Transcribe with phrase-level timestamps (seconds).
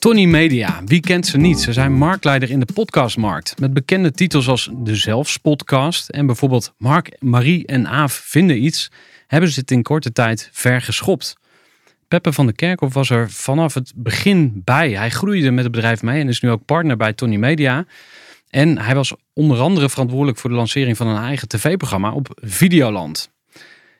[0.00, 1.60] Tony Media, wie kent ze niet?
[1.60, 3.58] Ze zijn marktleider in de podcastmarkt.
[3.58, 8.90] Met bekende titels als de Zelfspodcast en bijvoorbeeld Mark, Marie en Aaf vinden iets,
[9.26, 11.36] hebben ze het in korte tijd ver geschopt.
[12.08, 14.90] Peppe van der Kerkhof was er vanaf het begin bij.
[14.90, 17.84] Hij groeide met het bedrijf mee en is nu ook partner bij Tony Media.
[18.50, 23.30] En hij was onder andere verantwoordelijk voor de lancering van een eigen tv-programma op Videoland.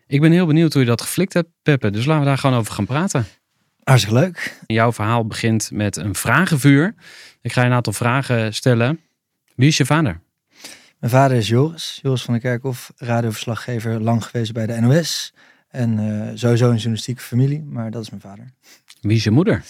[0.07, 1.91] Ik ben heel benieuwd hoe je dat geflikt hebt, Peppe.
[1.91, 3.27] Dus laten we daar gewoon over gaan praten.
[3.85, 4.59] Hartstikke leuk.
[4.67, 6.95] Jouw verhaal begint met een vragenvuur.
[7.41, 9.01] Ik ga je een aantal vragen stellen.
[9.55, 10.21] Wie is je vader?
[10.99, 15.33] Mijn vader is Joris, Joris van der Kerkhof, radioverslaggever, lang geweest bij de NOS.
[15.69, 18.45] En eh, sowieso een journalistieke familie, maar dat is mijn vader.
[19.01, 19.63] Wie is je moeder?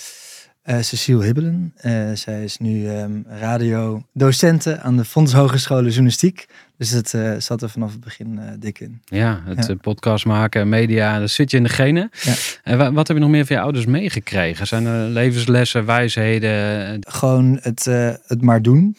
[0.70, 1.75] Uh, Cecile Hibbelen.
[1.83, 6.47] Uh, zij is nu um, radiodocente aan de Fonds Hogescholen Journalistiek.
[6.77, 9.03] Dus het uh, zat er vanaf het begin dik in.
[9.05, 9.75] Ja, het ja.
[9.75, 12.11] podcast maken, media, dat zit je in de genen.
[12.23, 12.35] Ja.
[12.63, 14.67] En wat heb je nog meer van je ouders meegekregen?
[14.67, 16.98] Zijn er levenslessen, wijsheden?
[17.08, 17.85] Gewoon het,
[18.27, 18.97] het maar doen.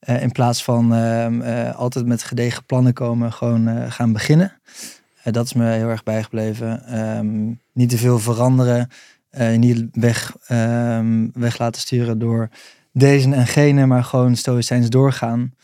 [0.00, 4.52] in plaats van ehm, altijd met gedegen plannen komen, gewoon gaan beginnen.
[5.22, 6.98] dat is me heel erg bijgebleven.
[7.18, 8.88] Um, niet te veel veranderen.
[9.38, 12.48] Uh, niet weg, um, weg laten sturen door
[12.92, 15.54] deze en gene, maar gewoon stoïcijns doorgaan.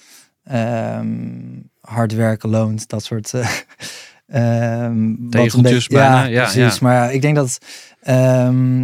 [0.52, 3.32] Um, hard werken loont, dat soort.
[3.32, 6.74] Uh, um, Tegeltjes bijna, ja, ja, precies.
[6.74, 6.86] Ja.
[6.86, 7.58] Maar ik denk dat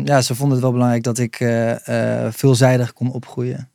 [0.05, 3.71] ja, ze vonden het wel belangrijk dat ik uh, uh, veelzijdig kon opgroeien.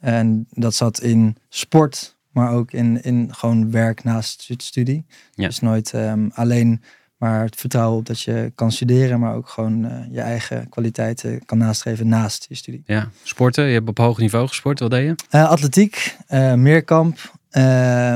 [0.00, 5.06] En dat zat in sport, maar ook in, in gewoon werk naast studie.
[5.34, 5.46] Ja.
[5.46, 5.94] Dus nooit
[6.32, 6.82] alleen
[7.24, 11.44] maar het vertrouwen op dat je kan studeren, maar ook gewoon uh, je eigen kwaliteiten
[11.46, 12.82] kan nastreven naast je studie.
[12.86, 13.64] Ja, sporten.
[13.64, 14.80] Je hebt op hoog niveau gesport.
[14.80, 15.38] Wat deed je?
[15.38, 17.18] Uh, atletiek, uh, meerkamp.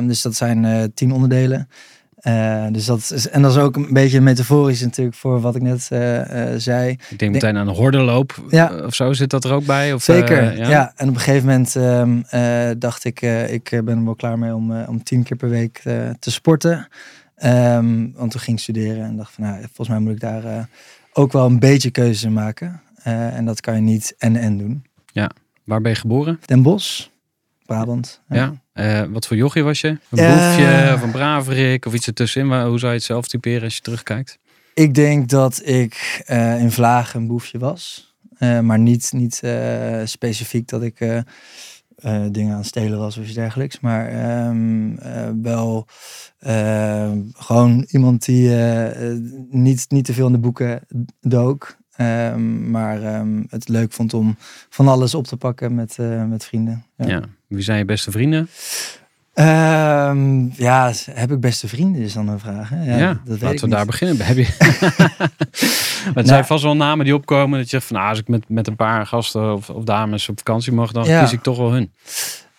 [0.03, 1.69] dus dat zijn tien onderdelen.
[2.73, 5.83] dus dat is, en dat is ook een beetje metaforisch natuurlijk voor wat ik net
[6.57, 6.97] zei.
[7.09, 8.85] Ik denk meteen aan een hordenloop ja.
[8.85, 9.13] of zo.
[9.13, 9.93] Zit dat er ook bij?
[9.93, 10.69] Of, Zeker, ja.
[10.69, 10.93] ja.
[10.97, 12.25] En op een gegeven moment um,
[12.79, 15.83] dacht ik, ik ben er wel klaar mee om, om tien keer per week
[16.19, 16.89] te sporten.
[17.44, 20.44] Um, want toen ging ik studeren en dacht van, nou, volgens mij moet ik daar
[20.44, 20.65] uh,
[21.12, 22.81] ook wel een beetje keuzes in maken.
[22.99, 24.84] Uh, en dat kan je niet en-en doen.
[25.12, 25.31] Ja,
[25.65, 26.41] waar ben je geboren?
[26.44, 27.06] Den Bosch,
[27.66, 28.21] Brabant.
[28.28, 29.03] Ja, ja.
[29.03, 29.88] Uh, wat voor jochie was je?
[29.88, 32.62] Een boefje of een braverik of iets ertussenin?
[32.62, 34.38] Hoe zou je het zelf typeren als je terugkijkt?
[34.75, 36.22] Ik denk dat ik
[36.59, 38.15] in Vlagen een boefje was.
[38.38, 39.43] maar niet, niet
[40.04, 41.25] specifiek dat ik...
[42.04, 43.81] Uh, dingen aan stelen was of iets dergelijks.
[43.81, 45.86] Maar um, uh, wel
[46.47, 48.50] uh, gewoon iemand die
[49.50, 50.81] niet, niet te veel in de boeken
[51.20, 51.76] dook.
[52.00, 54.36] Um, maar het leuk vond om
[54.69, 55.97] van alles op te pakken met,
[56.28, 56.84] met vrienden.
[56.97, 57.22] Ja.
[57.47, 58.48] Wie zijn je beste vrienden?
[59.41, 62.68] Um, ja, heb ik beste vrienden is dan een vraag.
[62.68, 62.84] Hè?
[62.84, 63.74] Ja, ja dat laten we niet.
[63.74, 64.27] daar beginnen.
[64.27, 64.57] Heb je...
[66.04, 68.48] maar het zijn vast wel namen die opkomen dat je van nou, als ik met,
[68.48, 71.22] met een paar gasten of, of dames op vakantie mag, dan ja.
[71.22, 71.92] kies ik toch wel hun.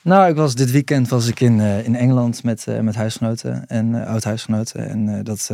[0.01, 3.67] Nou, ik was dit weekend was ik in, uh, in Engeland met, uh, met huisgenoten
[3.67, 4.89] en uh, oud-huisgenoten.
[4.89, 5.51] En dat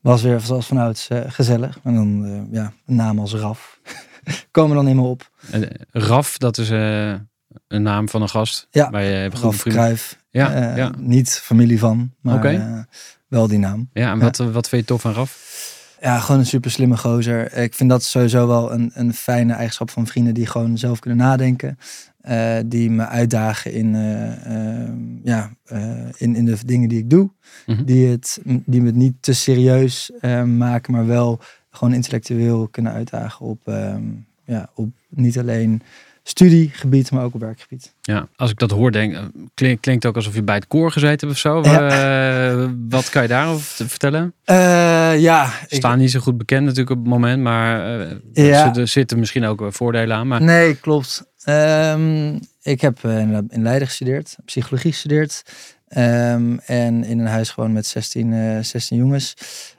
[0.00, 1.78] was weer zoals vanouds gezellig.
[1.82, 3.80] En dan, ja, een naam als Raf
[4.50, 5.30] komen dan helemaal op.
[5.90, 8.66] Raf, dat is een naam van een gast.
[8.70, 10.18] Ja, waar je Raf Cruijff.
[10.30, 10.92] Ja, uh, ja.
[10.98, 12.56] Niet familie van, maar okay.
[12.56, 12.78] uh,
[13.28, 13.88] wel die naam.
[13.92, 14.50] Ja, en wat, ja.
[14.50, 15.48] wat vind je tof van Raf?
[16.00, 17.56] Ja, gewoon een super slimme gozer.
[17.56, 21.18] Ik vind dat sowieso wel een, een fijne eigenschap van vrienden die gewoon zelf kunnen
[21.18, 21.78] nadenken.
[22.20, 24.92] Eh, die me uitdagen in, eh,
[25.24, 27.30] ja, eh, in, in de dingen die ik doe.
[27.66, 27.84] Mhm.
[27.84, 31.40] die, het, die me het niet te serieus eh, maken, maar wel
[31.70, 34.02] gewoon intellectueel kunnen uitdagen op, ehm,
[34.44, 35.82] ja, op niet alleen
[36.22, 37.92] studiegebied, maar ook op werkgebied.
[38.02, 39.22] Ja, als ik dat hoor, denk eh,
[39.54, 41.62] klink, klinkt ook alsof je bij het koor gezeten hebt of zo.
[41.62, 41.88] Ja.
[42.60, 44.32] Eh, wat kan je daarover te vertellen?
[44.44, 47.78] Eh, ja, ik- Staan niet zo goed bekend natuurlijk op het moment, maar
[48.32, 48.74] Ja.
[48.74, 50.26] er zitten misschien ook voordelen aan.
[50.28, 51.28] Maar Nee, klopt.
[51.44, 53.04] Ehm, ik heb
[53.48, 55.42] in Leiden gestudeerd, psychologie gestudeerd.
[55.88, 59.34] Ehm, en in een huis gewoon met 16, eh 16 jongens.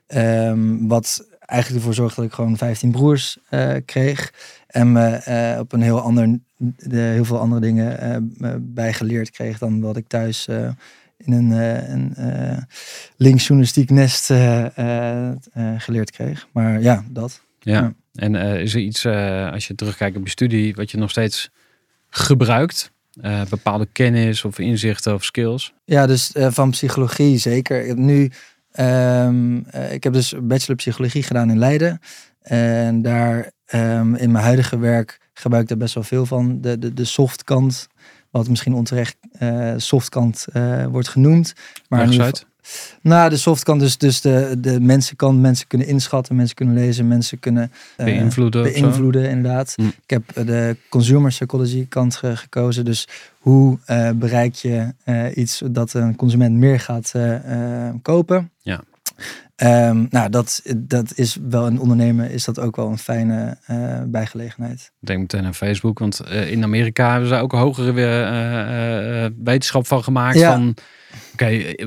[0.08, 4.34] Ehm, wat eigenlijk ervoor zorgde dat ik gewoon 15 broers eh, kreeg.
[4.68, 9.58] En me eh, op een heel, ander, de, heel veel andere dingen eh, bijgeleerd kreeg
[9.58, 10.48] dan wat ik thuis
[11.18, 11.52] in een,
[11.92, 12.16] een
[13.18, 14.26] linksjournalistiek nest
[15.78, 16.48] geleerd kreeg.
[16.52, 17.42] Maar ja, dat.
[17.60, 17.80] ja.
[17.82, 17.94] Ja.
[18.14, 19.06] En is er iets,
[19.52, 21.50] als je terugkijkt op je studie, wat je nog steeds
[22.10, 22.92] gebruikt?
[23.50, 25.74] Bepaalde kennis of inzichten of skills?
[25.86, 27.98] Ja, dus van psychologie zeker.
[27.98, 28.32] Nu,
[28.72, 32.00] ehm, eh, ik heb dus bachelor psychologie gedaan in Leiden.
[32.42, 36.62] En daar ehm, in mijn huidige werk gebruik ik daar best wel veel van.
[36.62, 37.88] De, de, de softkant,
[38.30, 41.54] wat misschien onterecht eh softkant eh, wordt genoemd.
[41.88, 42.46] Maar uit.
[43.02, 45.40] Nou, de softkant dus, dus de, de mensenkant.
[45.40, 49.74] Mensen kunnen inschatten, mensen kunnen lezen, mensen kunnen eh, Beïnvloeden beïnvloeden inderdaad.
[49.76, 49.86] Hm.
[49.86, 52.86] Ik heb eh, de consumer psychology kant ge- gekozen.
[52.86, 53.08] Dus
[53.40, 58.52] hoe eh, bereik je eh, iets dat een consument meer gaat eh, eh, kopen?
[58.62, 58.82] Ja.
[59.56, 64.02] Ehm, nou, dat, dat is wel een ondernemer, is dat ook wel een fijne eh,
[64.06, 64.92] bijgelegenheid.
[65.02, 69.26] Ik denk meteen aan Facebook, want eh, in Amerika hebben ze ook hogere eh, eh,
[69.26, 70.38] eh, wetenschap van gemaakt.
[70.38, 70.52] Ja.
[70.52, 70.76] Van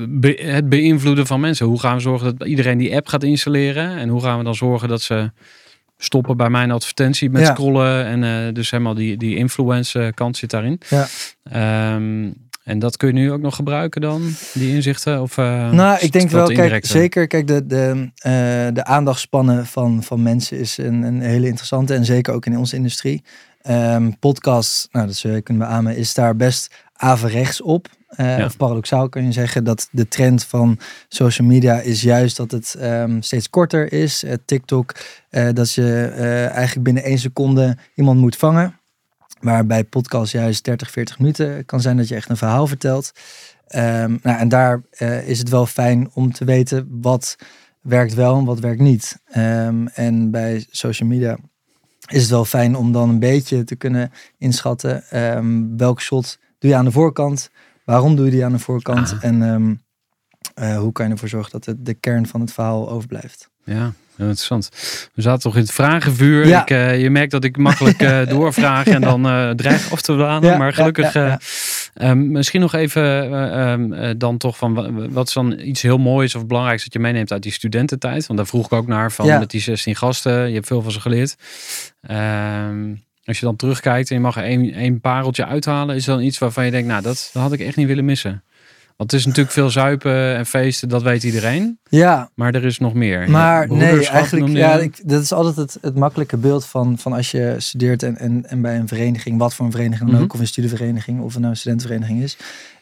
[0.09, 1.65] be- het beïnvloeden van mensen.
[1.65, 3.97] Hoe gaan we zorgen dat iedereen die app gaat installeren?
[3.97, 5.31] En hoe gaan we dan zorgen dat ze
[5.97, 7.51] stoppen bij mijn advertentie met Ja.
[7.53, 8.05] scrollen?
[8.05, 10.81] En eh, dus helemaal die, die influence kant zit daarin.
[10.89, 11.07] Ja.
[11.43, 12.31] Ehm,
[12.63, 14.21] en dat kun je nu ook nog gebruiken dan,
[14.53, 15.21] die inzichten?
[15.21, 18.31] Of, eh, nou, ik denk wel, kijk, zeker, kijk, de, de, eh,
[18.73, 21.93] de aandachtspannen van, van mensen is een, een hele interessante.
[21.93, 23.23] En zeker ook in onze industrie.
[23.61, 27.87] Ehm podcast, nou, dat kunnen beamen, is daar best averechts op.
[28.15, 28.45] Eh, Ja.
[28.45, 32.75] Of paradoxaal kun je zeggen dat de trend van social media is juist dat het
[32.79, 34.23] ehm, steeds korter is.
[34.23, 34.95] Eh, TikTok,
[35.29, 36.07] eh, dat je
[36.51, 38.79] eigenlijk binnen één seconde iemand moet vangen.
[39.39, 43.11] Maar bij podcast juist 30, 40 minuten kan zijn dat je echt een verhaal vertelt.
[43.67, 44.81] Ehm, nou, en daar
[45.25, 47.35] is het wel fijn om te weten wat
[47.81, 49.21] werkt wel en wat werkt niet.
[49.25, 51.37] Ehm, en bij social media
[52.07, 55.03] is het wel fijn om dan een beetje te kunnen inschatten
[55.77, 57.49] welk shot doe je aan de voorkant,
[57.85, 59.23] waarom doe je die aan de voorkant Ah.
[59.23, 59.73] en ehm,
[60.53, 63.49] eh, hoe kan je ervoor zorgen dat het de kern van het verhaal overblijft.
[63.63, 64.69] Ja, heel interessant.
[65.13, 66.47] We zaten toch in het vragenvuur.
[66.47, 66.61] Ja.
[66.61, 70.13] Ik, eh, je merkt dat ik makkelijk eh, doorvraag en dan eh, dreig af te.
[70.13, 71.39] Ja, maar gelukkig, ja,
[71.93, 75.59] eh, ehm, misschien nog even eh, ehm, eh, dan toch van wa- wat is dan
[75.59, 78.25] iets heel moois of belangrijks dat je meeneemt uit die studententijd?
[78.27, 80.47] Want daar vroeg ik ook naar van met die 16 gasten.
[80.47, 81.35] Je hebt veel van ze geleerd.
[83.25, 86.37] Als je dan terugkijkt en je mag er één, één pareltje uithalen, is dan iets
[86.37, 88.43] waarvan je denkt, nou dat, dat had ik echt niet willen missen.
[88.97, 91.79] Want het is natuurlijk veel zuipen en feesten, dat weet iedereen.
[91.89, 93.29] Ja, Maar er is nog meer.
[93.29, 97.13] Maar Ja, nee, eigenlijk, ja, ik, dat is altijd het, het makkelijke beeld van, van
[97.13, 100.23] als je studeert en, en, en bij een vereniging, wat voor een vereniging dan Mhm.
[100.23, 102.37] ook, of een studievereniging, of nou een studentenvereniging is.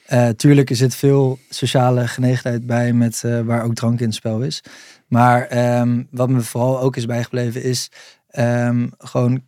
[0.06, 4.16] Eh, tuurlijk er zit veel sociale genegenheid bij, met, eh, waar ook drank in het
[4.16, 4.62] spel is.
[5.08, 7.90] Maar ehm, wat me vooral ook is bijgebleven, is
[8.30, 9.42] ehm, gewoon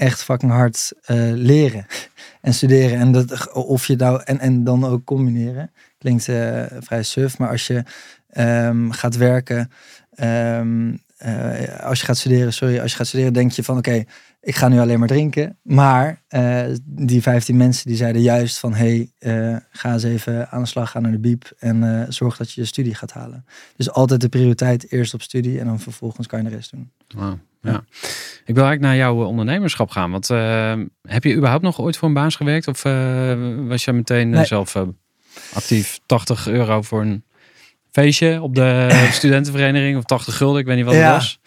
[0.00, 1.86] echt fucking hard eh, leren
[2.40, 2.98] en studeren.
[2.98, 5.70] En dat, of je nou, en, en dan ook combineren.
[5.98, 7.82] Klinkt eh, vrij suf, maar als je
[8.30, 9.70] ehm, gaat werken,
[10.14, 14.04] ehm, eh, als je gaat studeren, sorry, als je gaat studeren, denk je van oké,
[14.40, 15.58] ik ga nu alleen maar drinken.
[15.62, 16.22] Maar
[16.84, 19.10] die 15 mensen die zeiden juist van hey,
[19.70, 22.66] ga eens even aan de slag, ga naar de biep en zorg dat je je
[22.66, 23.44] studie gaat halen.
[23.76, 26.90] Dus altijd de prioriteit eerst op studie en dan vervolgens kan je de rest doen.
[27.60, 27.84] Ja.
[28.44, 30.10] Ik wil eigenlijk naar jouw eh, ondernemerschap gaan.
[30.10, 32.68] Want eh, heb je überhaupt nog ooit voor een baas gewerkt?
[32.68, 33.34] Of eh,
[33.68, 34.44] was je meteen Nee.
[34.44, 34.76] zelf
[35.54, 37.24] actief 80 euro voor een
[37.90, 39.96] feestje op de studentenvereniging?
[39.96, 41.40] Of 80 gulden, ik weet niet wat het was.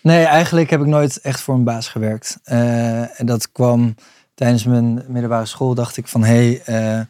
[0.00, 2.38] Nee, eigenlijk heb ik nooit echt voor een baas gewerkt.
[2.44, 3.94] En dat kwam
[4.34, 5.74] tijdens mijn middelbare school.
[5.74, 7.06] Dacht ik van, hé, hey,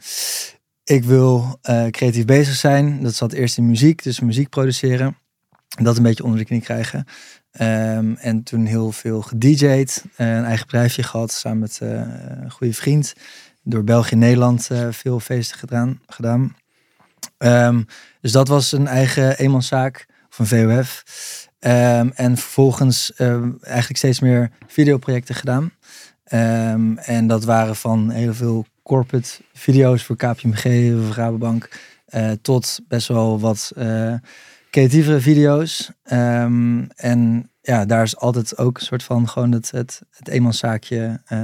[0.84, 1.58] ik wil
[1.90, 3.02] creatief bezig zijn.
[3.02, 5.16] Dat zat eerst in muziek, dus muziek produceren.
[5.82, 7.06] Dat een beetje onder de knie krijgen.
[7.52, 10.04] Ehm, en toen heel veel gedj'd.
[10.16, 11.90] een eigen bedrijfje gehad, samen met eh,
[12.42, 13.14] een goede vriend.
[13.62, 16.00] Door België en Nederland eh, veel feesten gedaan.
[16.06, 16.56] gedaan.
[17.38, 17.82] Ehm,
[18.20, 20.06] dus dat was een eigen eenmanszaak,
[20.36, 21.02] een VOF.
[21.58, 23.12] Ehm, en vervolgens
[23.60, 25.72] eigenlijk steeds meer videoprojecten gedaan.
[26.96, 31.68] En dat waren van heel veel corporate video's voor KPMG, of Rabobank,
[32.06, 33.72] eh, tot best wel wat
[34.72, 35.90] creatievere video's.
[36.02, 41.20] Ehm, en ja, daar is altijd ook een soort van gewoon het, het, het eenmanszaakje
[41.26, 41.38] eh,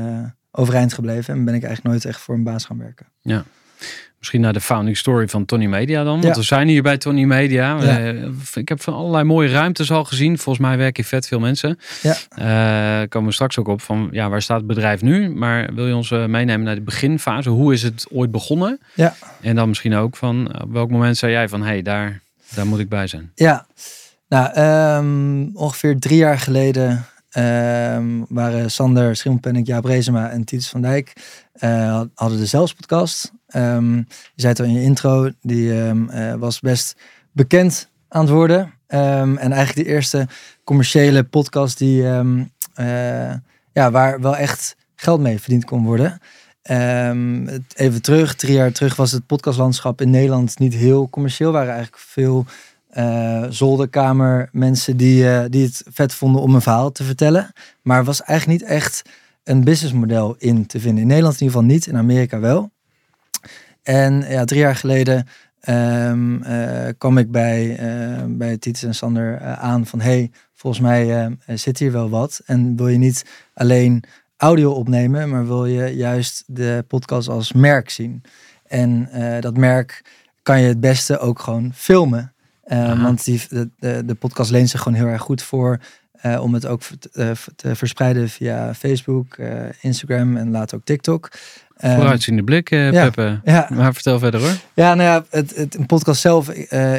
[0.50, 1.35] overeind gebleven.
[1.35, 3.06] En ben ik eigenlijk nooit echt voor een baas gaan werken.
[4.18, 6.12] Misschien naar de founding story van Tony Media dan.
[6.12, 6.35] Want Ja.
[6.35, 7.82] we zijn hier bij Tony Media.
[7.82, 7.99] Ja.
[7.99, 10.38] Eh, ik heb van allerlei mooie ruimtes al gezien.
[10.38, 11.78] Volgens mij werken vet veel mensen.
[12.02, 12.16] Ja.
[13.02, 15.28] Eh, komen we straks ook op van ja, waar staat het bedrijf nu?
[15.30, 17.49] Maar wil je ons meenemen naar de beginfase?
[17.50, 18.80] Hoe is het ooit begonnen?
[18.94, 19.14] Ja.
[19.40, 22.20] En dan misschien ook van op welk moment zei jij van hé, hey, daar,
[22.55, 23.33] daar moet ik bij zijn.
[23.35, 23.67] Ja,
[24.28, 30.81] nou, ehm, ongeveer drie jaar geleden ehm, waren Sander Schimmelpenninck, Jaap Rezema en Titus van
[30.81, 31.12] Dijk
[31.52, 33.33] eh, hadden de Zelfs podcast.
[33.47, 36.97] Ehm, je zei het al in je intro, die eh, was best
[37.33, 38.73] bekend aan het worden.
[38.87, 40.26] En eigenlijk de eerste
[40.64, 42.07] commerciële podcast die,
[42.75, 43.35] eh,
[43.73, 46.21] ja, waar wel echt geld mee verdiend kon worden.
[46.69, 51.53] Ehm, even terug, drie jaar terug was het podcastlandschap in Nederland niet heel commercieel.
[51.53, 52.45] waren eigenlijk veel
[52.89, 57.53] eh, zolderkamer mensen die, eh, die het vet vonden om een verhaal te vertellen.
[57.83, 59.03] Maar was eigenlijk niet echt
[59.45, 61.03] een businessmodel in te vinden.
[61.03, 62.71] In Nederland in ieder geval niet, in Amerika wel.
[63.83, 65.27] En ja, drie jaar geleden
[65.61, 67.81] ehm, eh, kwam ik bij,
[68.29, 70.01] bij Titus en Sander aan van...
[70.01, 72.41] hey, volgens mij zit hier wel wat.
[72.47, 74.05] En wil je niet alleen
[74.38, 78.23] audio opnemen, maar wil je juist de podcast als merk zien.
[78.66, 80.04] En eh, dat merk
[80.42, 82.33] kan je het beste ook gewoon filmen.
[82.62, 85.78] Eh, want die, de, de, de podcast leent zich gewoon heel erg goed voor
[86.12, 89.37] eh, om het ook te, te verspreiden via Facebook,
[89.80, 91.30] Instagram en later ook TikTok.
[91.76, 93.02] Ehm, Vooruitziende blik, eh ja.
[93.02, 93.40] Peppe.
[93.45, 94.57] Ja, Maar vertel verder hoor.
[94.75, 96.50] ja, nou ja, het, het, een podcast zelf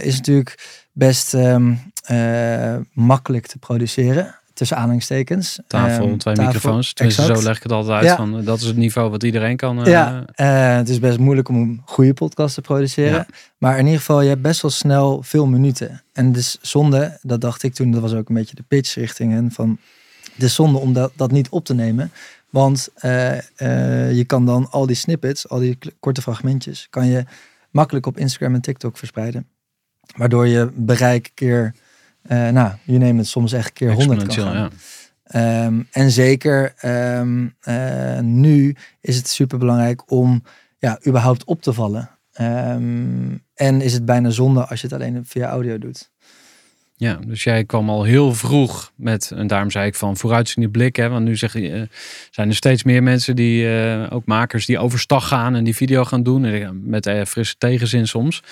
[0.02, 1.74] is natuurlijk best ehm,
[2.10, 4.39] eh, makkelijk te produceren.
[4.60, 5.60] Tussen aanhalingstekens.
[5.68, 6.94] Tafel, Ehm, twee tafel, microfoons.
[6.94, 7.40] Tenminste, exact.
[7.40, 8.06] zo leg ik het altijd uit.
[8.06, 8.16] Ja.
[8.16, 9.84] Van, eh, dat is het niveau wat iedereen kan.
[9.86, 13.12] eh, Ja, eh, het is best moeilijk om een goede podcast te produceren.
[13.14, 13.26] Ja.
[13.58, 16.02] Maar in ieder geval, je hebt best wel snel veel minuten.
[16.14, 18.96] En het is zonde, dat dacht ik toen, dat was ook een beetje de pitch
[18.96, 19.78] richting hen, van
[20.34, 22.12] het is zonde om dat, dat niet op te nemen.
[22.50, 22.90] Want
[24.12, 27.24] je kan dan al die snippets, al die korte fragmentjes, kan je
[27.72, 29.48] makkelijk op Instagram en TikTok verspreiden.
[30.16, 31.74] Waardoor je bereik keer,
[32.22, 34.72] eh, nou, je neemt het soms echt keer 100 kan exponentieel, gaan.
[34.72, 34.78] ja.
[35.30, 40.44] Ehm, en zeker ehm, eh, nu is het super belangrijk om
[40.78, 42.10] ja, überhaupt op te vallen.
[42.34, 46.12] Ehm, en is het bijna zonde als je het alleen via audio doet.
[46.96, 50.96] Ja, dus jij kwam al heel vroeg met, en daarom zei ik van vooruitziende blik,
[50.96, 51.82] hè, want nu zeg je, eh,
[52.32, 53.68] zijn er steeds meer mensen die,
[54.10, 58.44] ook makers, die overstag gaan en die video gaan doen, en, met frisse tegenzin soms.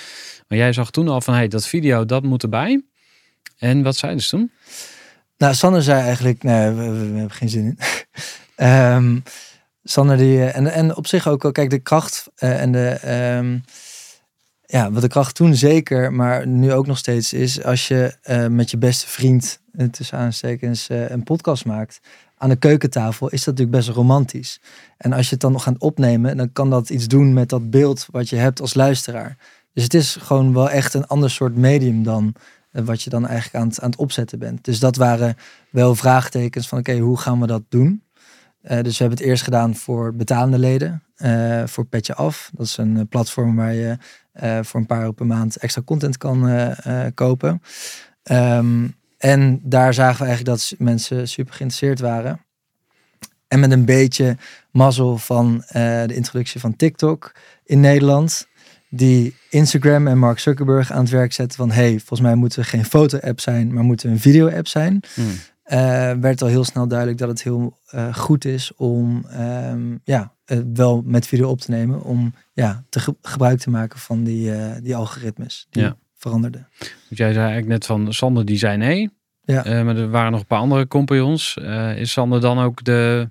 [0.48, 2.82] Maar jij zag toen al van, hey, dat video, dat moet erbij.
[3.58, 4.52] En wat zeiden ze toen?
[5.38, 7.78] Nou, Sander zei eigenlijk, nee, we, hebben geen zin
[8.58, 9.24] in.
[9.90, 13.58] Sander die, eh, en, en op zich ook kijk, de kracht eh, en de, ehm,
[14.66, 18.48] ja, wat de kracht toen zeker, maar nu ook nog steeds is, als je eh,
[18.48, 19.60] met je beste vriend,
[19.92, 22.00] tussen aanstekens, een podcast maakt,
[22.38, 24.62] aan de keukentafel, is dat natuurlijk best romantisch.
[24.98, 27.70] En als je het dan nog gaat opnemen, dan kan dat iets doen met dat
[27.70, 29.38] beeld wat je hebt als luisteraar.
[29.74, 32.34] Dus het is gewoon wel echt een ander soort medium dan
[32.86, 34.64] wat je dan eigenlijk aan het, aan het opzetten bent.
[34.66, 35.36] Dus dat waren
[35.70, 38.02] wel vraagtekens van oké, hoe gaan we dat doen?
[38.68, 42.50] Eh, dus we hebben het eerst gedaan voor betalende leden, eh, voor Petje Af.
[42.54, 43.98] Dat is een eh, platform waar je
[44.62, 46.74] voor een paar euro per maand extra content kan
[47.14, 47.62] kopen.
[48.24, 52.42] Ehm, en daar zagen we eigenlijk dat mensen super geïnteresseerd waren.
[53.48, 54.38] En met een beetje
[54.72, 58.47] mazzel van de introductie van TikTok in Nederland.
[58.90, 61.72] Die Instagram en Mark Zuckerberg aan het werk zetten van...
[61.72, 65.00] hey, volgens mij moeten we geen foto-app zijn, maar moeten we een video-app zijn.
[65.14, 65.26] Hmm.
[65.64, 70.34] Eh, werd al heel snel duidelijk dat het heel eh, goed is om ehm, ja,
[70.46, 72.04] eh, wel met video op te nemen.
[72.04, 74.52] Om ja, te ge- gebruik te maken van die,
[74.82, 75.96] die algoritmes die Ja.
[76.18, 76.68] veranderden.
[76.80, 79.10] Want jij zei eigenlijk net van, Sander die zei nee.
[79.44, 79.84] Ja.
[79.84, 81.58] Maar er waren nog een paar andere compagnons.
[81.96, 83.30] Is Sander dan ook de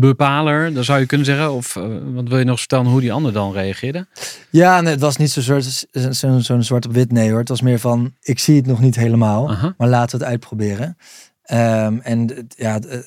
[0.00, 1.52] bepaler, dan zou je kunnen zeggen?
[1.52, 1.84] Of eh,
[2.14, 4.06] wat wil je nog vertellen hoe die ander dan reageerde?
[4.50, 5.86] Ja, nee, het was niet zo'n soort,
[6.16, 7.38] zo'n zo'n zwart op wit nee hoor.
[7.38, 9.74] Het was meer van, ik zie het nog niet helemaal.
[9.76, 10.96] Maar laten we het uitproberen.
[11.42, 12.98] Ehm, en ja, eh,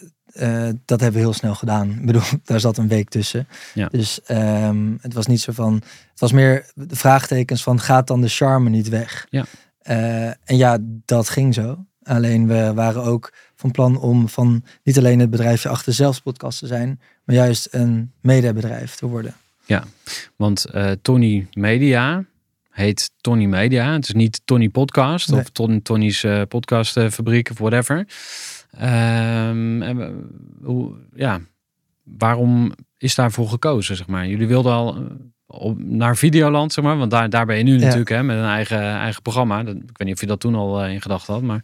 [0.67, 1.89] eh, dat hebben we heel snel gedaan.
[1.89, 3.47] Ik bedoel, daar zat een week tussen.
[3.73, 3.87] Ja.
[3.87, 5.73] Dus ehm, het was niet zo van.
[6.11, 9.27] Het was meer de vraagtekens van gaat dan de charme niet weg?
[9.29, 9.45] Ja.
[10.43, 11.85] En ja, dat ging zo.
[12.03, 16.59] Alleen we waren ook van plan om van niet alleen het bedrijfje achter zelfs podcast
[16.59, 19.33] te zijn, maar juist een mediabedrijf te worden.
[20.35, 22.23] Want eh, Tony Media
[22.69, 23.93] heet Tony Media.
[23.93, 25.39] Het is niet Tony Podcast Nee.
[25.39, 28.07] of Ton, Tony's eh, podcastfabriek of whatever.
[28.71, 30.27] Ehm, en
[30.63, 31.39] hoe, ja,
[32.03, 34.27] waarom is daarvoor gekozen, zeg maar?
[34.27, 35.01] Jullie wilden al eh,
[35.47, 37.79] op, naar Videoland, zeg maar, want daar, daar ben je nu Ja.
[37.79, 39.63] natuurlijk hè, met een eigen, eigen programma.
[39.63, 41.63] Dat, ik weet niet of je dat toen al in gedachten had, maar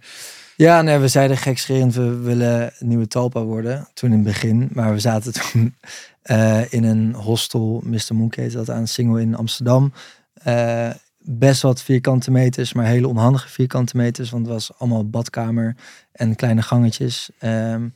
[0.63, 3.87] Ja, nee, we zeiden gekscherend, we willen nieuwe Talpa worden.
[3.93, 4.69] Toen in het begin.
[4.73, 5.75] Maar we zaten toen
[6.21, 8.15] eh, in een hostel, Mr.
[8.29, 9.93] Heette dat, aan Single in Amsterdam.
[10.33, 14.29] Eh, best wat vierkante meters, maar hele onhandige vierkante meters.
[14.29, 15.75] Want het was allemaal badkamer
[16.11, 17.29] en kleine gangetjes.
[17.39, 17.89] Ehm,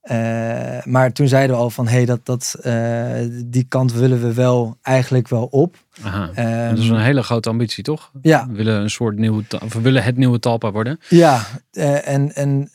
[0.00, 3.10] eh, maar toen zeiden we al van, hé, hey, dat, dat, eh,
[3.44, 5.76] die kant willen we wel eigenlijk wel op.
[6.02, 6.30] aha.
[6.34, 8.10] Ehm, dat is een hele grote ambitie, toch?
[8.22, 11.00] ja, We willen een soort nieuwe, of we willen het nieuwe Talpa worden.
[11.08, 12.70] Ja, eh, en, en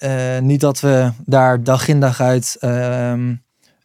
[0.45, 3.35] niet dat we daar dag in dag uit ehm,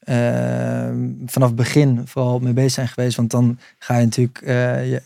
[0.00, 3.16] ehm, vanaf het begin vooral mee bezig zijn geweest.
[3.16, 5.02] Want dan ga je natuurlijk je,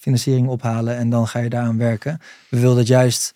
[0.00, 2.20] financiering ophalen en dan ga je daaraan werken.
[2.48, 3.34] We wilden het juist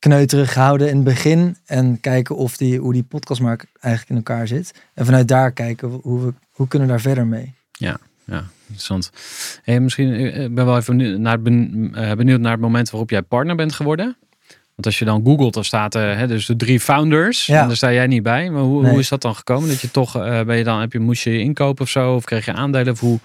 [0.00, 4.46] kneuterig houden in het begin en kijken of die, hoe die podcastmarkt eigenlijk in elkaar
[4.46, 4.74] zit.
[4.94, 7.54] En vanuit daar kijken hoe we hoe kunnen we daar verder mee.
[7.72, 7.98] Ja,
[8.62, 9.10] interessant.
[9.62, 13.10] Hey, misschien, eh, ik ben wel even benieuwd naar, eh, benieuwd naar het moment waarop
[13.10, 14.16] jij partner bent geworden.
[14.74, 17.46] Want als je dan googelt, dan staat er hè, dus de drie founders.
[17.46, 17.60] Ja.
[17.60, 18.50] En daar sta jij niet bij.
[18.50, 18.90] Maar hoe, Nee.
[18.90, 19.68] hoe is dat dan gekomen?
[19.68, 22.14] Dat je toch, eh, ben je dan, heb je, moest je inkopen of zo?
[22.14, 22.92] Of kreeg je aandelen?
[22.92, 23.18] Of hoe,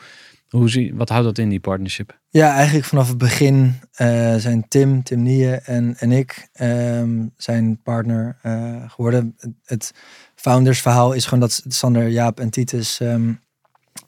[0.56, 2.20] hoe zie, wat houdt dat in, die partnership?
[2.30, 7.82] Ja, eigenlijk vanaf het begin eh, zijn Tim, Tim Nieën en, en ik ehm, zijn
[7.82, 9.36] partner eh, geworden.
[9.66, 9.94] Het,
[10.36, 13.34] foundersverhaal is gewoon dat Sander, Jaap en Titus ehm,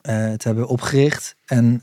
[0.02, 1.36] eh, het hebben opgericht.
[1.46, 1.82] En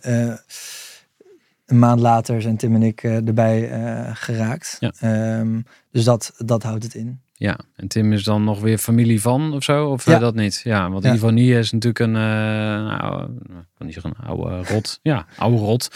[1.66, 3.70] een maand later zijn Tim en ik erbij
[4.14, 4.76] geraakt.
[4.80, 4.92] Ja.
[4.98, 7.20] Ehm, dus dat, dat houdt het in.
[7.36, 9.86] Ja, en Tim is dan nog weer familie van of zo?
[9.88, 10.14] Of Ja.
[10.14, 10.60] eh, dat niet?
[10.64, 11.12] Ja, want Ja.
[11.58, 14.98] Is natuurlijk een, eh ik kan niet zeggen een oude rot.
[15.02, 15.88] Ja, oude rot.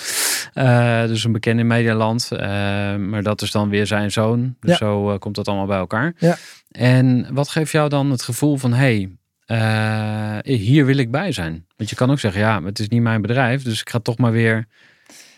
[0.54, 2.32] Eh, dus een bekende in Medialand.
[2.32, 2.38] Eh,
[2.96, 4.56] maar dat is dan weer zijn zoon.
[4.60, 4.76] Dus Ja.
[4.76, 6.14] zo komt dat allemaal bij elkaar.
[6.18, 6.36] Ja.
[6.70, 9.08] En wat geeft jou dan het gevoel van, hé,
[9.46, 11.66] hey, hier wil ik bij zijn?
[11.76, 13.62] Want je kan ook zeggen, ja, het is niet mijn bedrijf.
[13.62, 14.66] Dus ik ga toch maar weer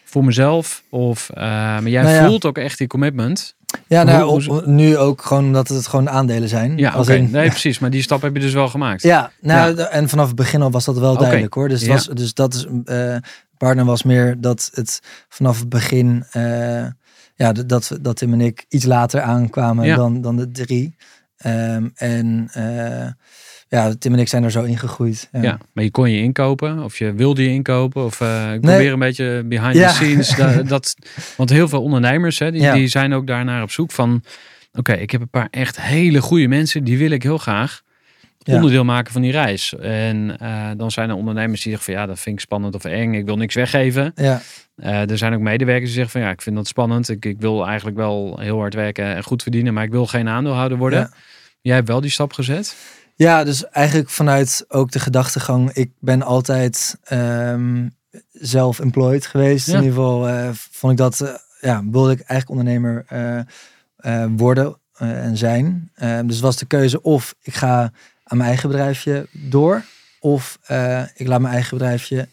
[0.04, 0.82] voor mezelf.
[0.90, 3.56] Of, maar jij Nou voelt ook echt die commitment.
[3.86, 6.78] Ja, nou, Hoe- hoe- op- nu ook gewoon omdat het gewoon aandelen zijn.
[6.78, 7.78] Ja, in- Nee, precies.
[7.78, 9.02] Maar die stap heb je dus wel gemaakt.
[9.02, 9.86] Ja, nou, Ja.
[9.86, 11.68] en vanaf het begin al was dat wel duidelijk hoor.
[11.68, 11.92] Dus, Ja.
[11.92, 13.16] was, dus dat is, eh
[13.56, 16.86] partner was meer dat het vanaf het begin, eh,
[17.34, 19.96] ja, dat, dat Tim en ik iets later aankwamen Ja.
[19.96, 20.96] dan, dan de drie.
[21.36, 23.06] Ehm, en eh,
[23.70, 25.28] ja, Tim en ik zijn er zo ingegroeid.
[25.32, 25.42] Ja.
[25.42, 28.74] Ja, maar je kon je inkopen of je wilde je inkopen of eh, ik Nee.
[28.74, 29.88] probeer een beetje behind Ja.
[29.88, 30.36] the scenes.
[30.36, 30.96] dat, dat,
[31.36, 32.74] want heel veel ondernemers hè, die, Ja.
[32.74, 34.22] die zijn ook daarnaar op zoek van
[34.72, 37.82] oké, ik heb een paar echt hele goede mensen, die wil ik heel graag
[38.44, 39.74] onderdeel maken van die reis.
[39.80, 42.84] En eh, dan zijn er ondernemers die zeggen van ja, dat vind ik spannend of
[42.84, 44.12] eng, ik wil niks weggeven.
[44.14, 44.40] Ja,
[44.76, 47.36] Eh, er zijn ook medewerkers die zeggen van ja, ik vind dat spannend, ik, ik
[47.40, 50.98] wil eigenlijk wel heel hard werken en goed verdienen, maar ik wil geen aandeelhouder worden.
[50.98, 51.10] Ja.
[51.60, 52.76] Jij hebt wel die stap gezet.
[53.20, 57.86] Ja, dus eigenlijk vanuit ook de gedachtegang, ik ben altijd ehm
[58.32, 59.66] zelf-employed geweest.
[59.66, 59.72] Ja.
[59.72, 63.04] In ieder geval eh, vond ik dat, eh, ja, wilde ik eigenlijk ondernemer
[63.96, 65.90] eh, worden en zijn.
[65.94, 67.92] Ehm, dus was de keuze of ik ga
[68.24, 69.84] aan mijn eigen bedrijfje door,
[70.20, 70.58] of
[71.14, 72.28] ik laat mijn eigen bedrijfje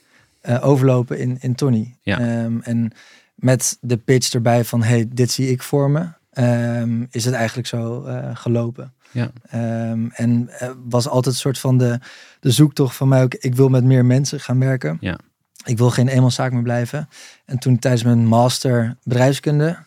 [0.62, 1.98] overlopen in, in Tony.
[2.02, 2.20] Ja.
[2.20, 2.92] Ehm, en
[3.36, 7.68] met de pitch erbij van, hey, dit zie ik voor me, ehm, is het eigenlijk
[7.68, 8.94] zo gelopen.
[9.18, 9.32] Ja.
[9.50, 12.00] Ehm, en eh, was altijd een soort van de,
[12.40, 13.34] de zoektocht van mij ook.
[13.34, 14.98] Ik wil met meer mensen gaan werken.
[15.00, 15.20] Ja.
[15.66, 17.10] Ik wil geen eenmanszaak meer blijven.
[17.46, 19.78] En toen tijdens mijn master bedrijfskunde,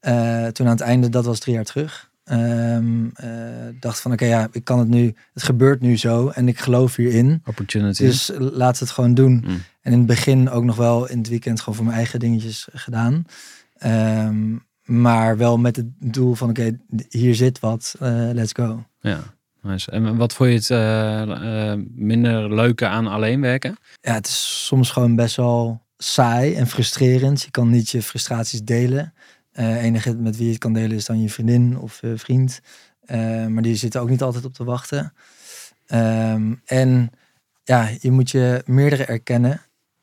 [0.00, 2.78] eh, toen aan het einde, dat was drie jaar terug, eh,
[3.80, 6.96] dacht van oké, ja, ik kan het nu, het gebeurt nu zo en ik geloof
[6.96, 7.42] hierin.
[7.46, 8.02] Opportunity.
[8.02, 9.32] Dus laat het gewoon doen.
[9.32, 9.62] Mm.
[9.80, 12.68] En in het begin ook nog wel in het weekend gewoon voor mijn eigen dingetjes
[12.72, 13.24] gedaan.
[13.78, 18.84] Ehm, maar wel met het doel van oké, hier zit wat, eh, let's go.
[19.00, 19.20] Ja,
[19.62, 19.90] nice.
[19.90, 23.76] En wat vond je het eh, eh, minder leuke aan alleen werken?
[24.00, 27.42] ja, het is soms gewoon best wel saai en frustrerend.
[27.42, 29.14] Je kan niet je frustraties delen.
[29.52, 32.60] Eh enige met wie je het kan delen is dan je vriendin of vriend.
[33.48, 35.12] Maar die zitten ook niet altijd op te wachten.
[35.86, 37.10] Ehm, en
[37.64, 39.60] ja, je moet je meerdere erkennen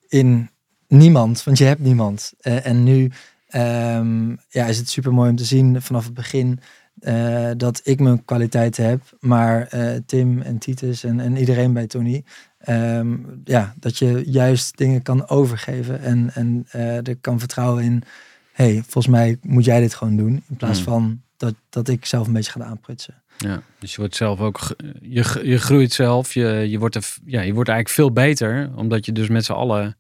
[0.08, 0.50] in
[0.88, 2.34] niemand, want je hebt niemand.
[2.40, 3.12] En nu
[3.54, 6.60] ehm, ja, is het super mooi om te zien vanaf het begin
[7.00, 11.88] eh, dat ik mijn kwaliteiten heb, maar eh, Tim en Titus en, en iedereen bij
[11.88, 12.24] Tony,
[12.58, 18.04] ehm, ja, dat je juist dingen kan overgeven en, en eh, er kan vertrouwen in,
[18.52, 20.86] hey, volgens mij moet jij dit gewoon doen, in plaats Mm.
[20.86, 23.22] van dat, dat ik zelf een beetje ga aanprutsen.
[23.38, 27.42] Ja, dus je wordt zelf ook, je, je groeit zelf, je, je, wordt er, ja,
[27.42, 29.98] je wordt eigenlijk veel beter, omdat je dus met z'n allen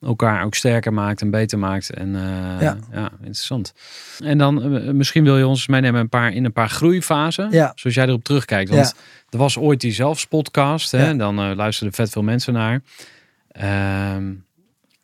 [0.00, 1.90] elkaar ook sterker maakt en beter maakt.
[1.90, 2.76] En eh, ja.
[2.92, 3.10] Ja.
[3.18, 3.72] interessant.
[4.24, 7.50] En dan eh, misschien wil je ons meenemen een paar, in een paar groeifasen.
[7.50, 7.72] Ja.
[7.74, 8.70] Zoals jij erop terugkijkt.
[8.70, 8.94] Want
[9.30, 10.90] er was ooit die zelfspodcast.
[10.90, 11.16] Hè?
[11.16, 12.80] Dan eh, luisterden vet veel mensen naar.
[13.48, 14.32] Ehm,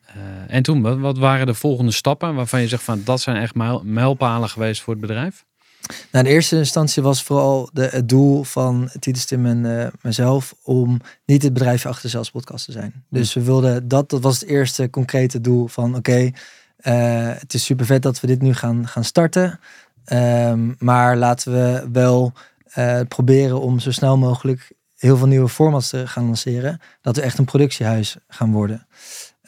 [0.06, 0.14] eh,
[0.48, 3.54] en toen, wat, wat waren de volgende stappen waarvan je zegt van dat zijn echt
[3.54, 5.44] mijl- mijlpalen geweest voor het bedrijf?
[5.86, 10.54] Nou, in eerste instantie was vooral de, het doel van Titus Tim en eh, mezelf
[10.62, 13.04] om niet het bedrijfje achter zelfs podcast te zijn.
[13.10, 16.30] Dus we wilden dat, dat was het eerste concrete doel van oké,
[16.76, 19.60] eh, het is super vet dat we dit nu gaan, gaan starten.
[20.04, 22.32] Ehm, maar laten we wel
[22.64, 26.80] eh, proberen om zo snel mogelijk heel veel nieuwe formats te gaan lanceren.
[27.00, 28.86] Dat we echt een productiehuis gaan worden.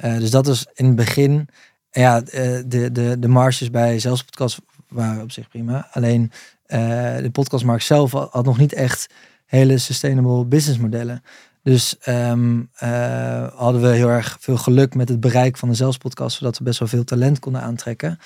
[0.01, 1.49] Dus dat was in het begin.
[1.91, 4.59] Ja, de, de, de marges bij zelfs podcast
[4.97, 5.89] waren op zich prima.
[5.93, 6.33] Alleen
[6.67, 9.07] eh, de podcastmarkt zelf had, nog niet echt
[9.47, 11.23] hele sustainable business modellen.
[11.63, 16.37] Dus ehm, eh, hadden we heel erg veel geluk met het bereik van de zelfspodcast,
[16.37, 18.19] zodat we best wel veel talent konden aantrekken.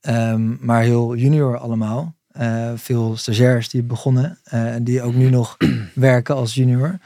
[0.00, 2.14] Ehm, maar heel junior allemaal.
[2.32, 5.56] Eh, veel stagiairs die begonnen en die ook nu nog
[5.94, 6.98] werken als junior.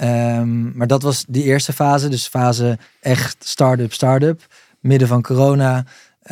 [0.00, 4.46] Ehm, maar dat was die eerste fase, dus fase echt start-up, start-up.
[4.80, 5.84] Midden van corona.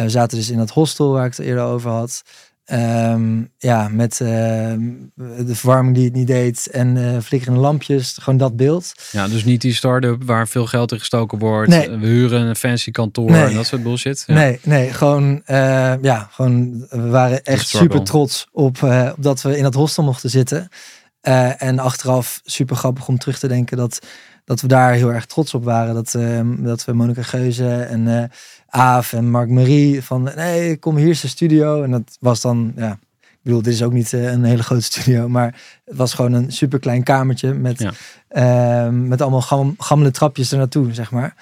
[0.04, 2.22] We zaten dus in dat hostel waar ik het eerder over had.
[2.64, 4.80] Ehm, ja, met ehm,
[5.16, 8.16] de verwarming die het niet deed en eh flikkerende lampjes.
[8.20, 8.92] Gewoon dat beeld.
[9.12, 11.70] Ja, dus niet die start-up waar veel geld in gestoken wordt.
[11.70, 11.90] Nee.
[11.90, 13.44] We huren een fancy kantoor Nee.
[13.44, 14.24] en dat soort bullshit.
[14.26, 14.34] Ja.
[14.34, 19.42] Nee, nee, gewoon, eh, ja, gewoon, we waren echt super trots op, eh, op dat
[19.42, 20.68] we in dat hostel mochten zitten.
[21.58, 23.98] En achteraf super grappig om terug te denken dat,
[24.44, 25.94] dat we daar heel erg trots op waren.
[25.94, 28.30] Dat, eh, dat we Monika Geuze en
[28.68, 31.82] Aaf en Mark Marie van, nee, kom hier is de studio.
[31.82, 34.82] En dat was dan, ja, ik bedoel, dit is ook niet eh, een hele grote
[34.92, 37.92] studio, maar het was gewoon een super klein kamertje met, Ja.
[38.28, 41.34] ehm, met allemaal gam, gammele trapjes er naartoe, zeg maar.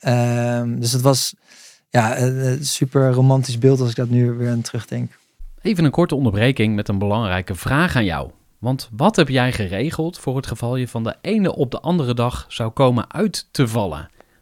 [0.00, 1.34] Ehm, dus het was
[1.90, 5.18] ja, een een super romantisch beeld als ik dat nu weer aan terugdenk.
[5.62, 8.30] Even een korte onderbreking met een belangrijke vraag aan jou.
[8.58, 12.14] Want wat heb jij geregeld voor het geval je van de ene op de andere
[12.14, 14.08] dag zou komen uit te vallen?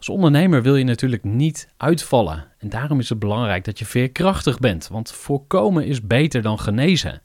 [0.00, 2.46] Als ondernemer wil je natuurlijk niet uitvallen.
[2.58, 7.22] En daarom is het belangrijk dat je veerkrachtig bent, want voorkomen is beter dan genezen.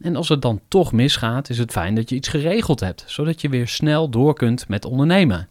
[0.00, 3.40] En als het dan toch misgaat, is het fijn dat je iets geregeld hebt, zodat
[3.40, 5.48] je weer snel door kunt met ondernemen.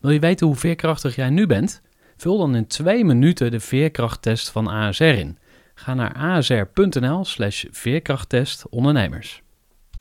[0.00, 1.82] Wil je weten hoe veerkrachtig jij nu bent?
[2.16, 5.38] Vul dan in twee minuten de veerkrachttest van ASR in.
[5.74, 9.42] Ga naar asr.nl slash veerkrachttest ondernemers.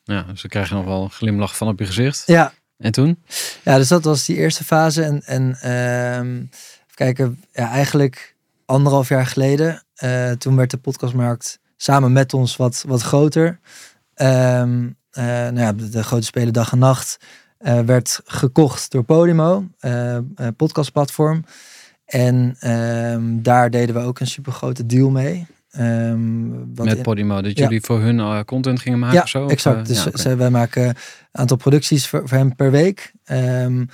[0.03, 2.23] Ja, dus dan krijg je nog wel een glimlach van op je gezicht.
[2.25, 3.23] Ja, En toen?
[3.63, 5.03] ja dus dat was die eerste fase.
[5.03, 6.43] En, en ehm,
[6.93, 12.83] kijken, ja, eigenlijk anderhalf jaar geleden, eh, toen werd de podcastmarkt samen met ons wat,
[12.87, 13.59] wat groter.
[14.13, 17.17] Ehm, eh, nou ja, de, grote spelen dag en nacht
[17.57, 19.67] eh, werd gekocht door Podimo,
[20.57, 21.43] podcastplatform.
[22.05, 25.47] En ehm, daar deden we ook een super grote deal mee.
[25.71, 27.41] Wat Met Podimo.
[27.41, 27.63] Dat Ja.
[27.63, 29.45] jullie voor hun eh, content gingen maken ja, of zo?
[29.45, 29.77] Of, exact.
[29.77, 30.95] eh, dus ja, wij maken een
[31.31, 33.11] aantal producties voor, voor hem per week.
[33.23, 33.85] Ehm,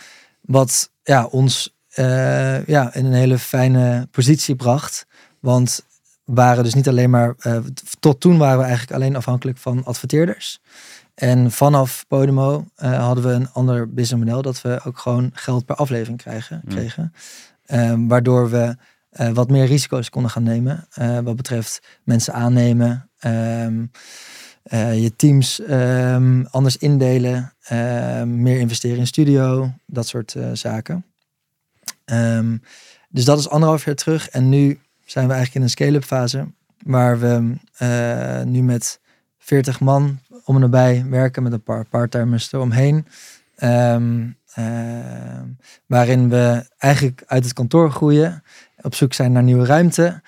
[0.41, 5.05] wat ja, ons eh, ja, in een hele fijne positie bracht.
[5.39, 5.85] Want
[6.25, 7.35] we waren dus niet alleen maar...
[7.99, 10.59] tot toen waren we eigenlijk alleen afhankelijk van adverteerders.
[11.15, 14.41] En vanaf Podimo hadden we een ander businessmodel.
[14.41, 16.71] Dat we ook gewoon geld per aflevering krijgen, Mm.
[16.71, 17.13] kregen.
[17.65, 18.75] Ehm, waardoor we
[19.17, 20.87] eh, wat meer risico's konden gaan nemen.
[20.93, 23.09] eh, wat betreft mensen aannemen.
[23.19, 23.85] ehm,
[24.63, 31.05] eh, je teams ehm, anders indelen, ehm, meer investeren in studio, dat soort zaken.
[33.09, 36.47] Dus dat is anderhalf jaar terug en nu zijn we eigenlijk in een scale-up fase
[36.85, 37.55] waar we
[38.45, 38.99] nu met
[39.37, 43.05] 40 man om en nabij werken met een paar parttimers eromheen.
[43.55, 44.27] Ehm,
[45.85, 48.43] waarin we eigenlijk uit het kantoor groeien,
[48.87, 50.21] op zoek zijn naar nieuwe ruimte.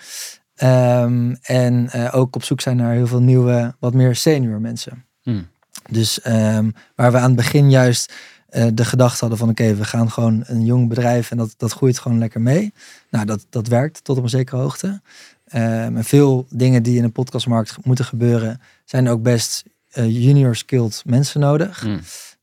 [0.56, 5.06] Ehm, en eh, ook op zoek zijn naar heel veel nieuwe, wat meer senior mensen.
[5.22, 5.48] Hmm.
[5.90, 8.14] Dus ehm, waar we aan het begin juist
[8.50, 11.72] eh, de gedachte hadden van oké, we gaan gewoon een jong bedrijf en dat, dat
[11.72, 12.74] groeit gewoon lekker mee.
[13.10, 15.02] Nou, dat, dat werkt tot op een zekere hoogte.
[15.46, 20.56] Ehm, en veel dingen die in de podcastmarkt moeten gebeuren, zijn ook best eh, junior
[20.56, 21.80] skilled mensen nodig.
[21.80, 22.00] Hmm.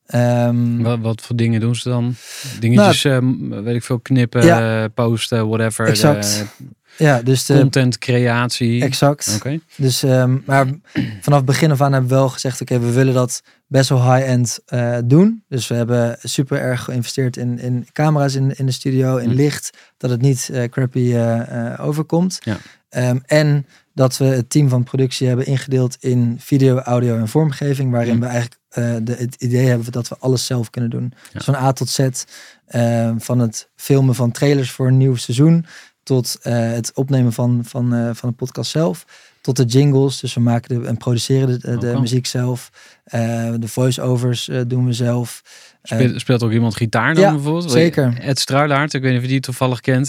[0.07, 2.15] Ehm, Wat, wat voor dingen doen ze dan?
[2.61, 4.89] Dingetjes, eh, weet ik veel, knippen, Ja.
[4.89, 5.87] posten, whatever.
[5.87, 6.45] Exact.
[6.59, 6.67] eh,
[6.99, 8.83] Ja, dus de, content creatie.
[8.83, 9.33] exact.
[9.37, 9.59] Oké.
[9.77, 10.67] Dus, ehm, maar
[11.21, 14.15] vanaf het begin af aan hebben we wel gezegd, oké, we willen dat best wel
[14.15, 15.45] high-end eh, doen.
[15.49, 19.35] Dus we hebben super erg geïnvesteerd in, in camera's in, in de studio, in Hm.
[19.37, 21.17] licht, dat het niet crappy
[21.81, 22.39] overkomt.
[22.43, 22.57] Ja.
[22.89, 27.91] Ehm, en dat we het team van productie hebben ingedeeld in video, audio en vormgeving,
[27.91, 28.21] waarin Hm.
[28.21, 31.13] we eigenlijk eh, de, het idee hebben dat we alles zelf kunnen doen.
[31.33, 32.09] Dus van A tot Z,
[32.67, 35.67] eh, van het filmen van trailers voor een nieuw seizoen,
[36.03, 39.05] tot eh, het opnemen van, van, eh, van de podcast zelf,
[39.41, 40.21] tot de jingles.
[40.21, 42.71] Dus we maken de, en produceren de, de, muziek zelf.
[43.05, 45.43] De voice-overs doen we zelf.
[45.83, 47.71] Speelt, speelt ook iemand gitaar dan ja, bijvoorbeeld?
[47.71, 48.19] zeker.
[48.21, 50.09] Ed Struilaert, ik weet niet of je die toevallig kent.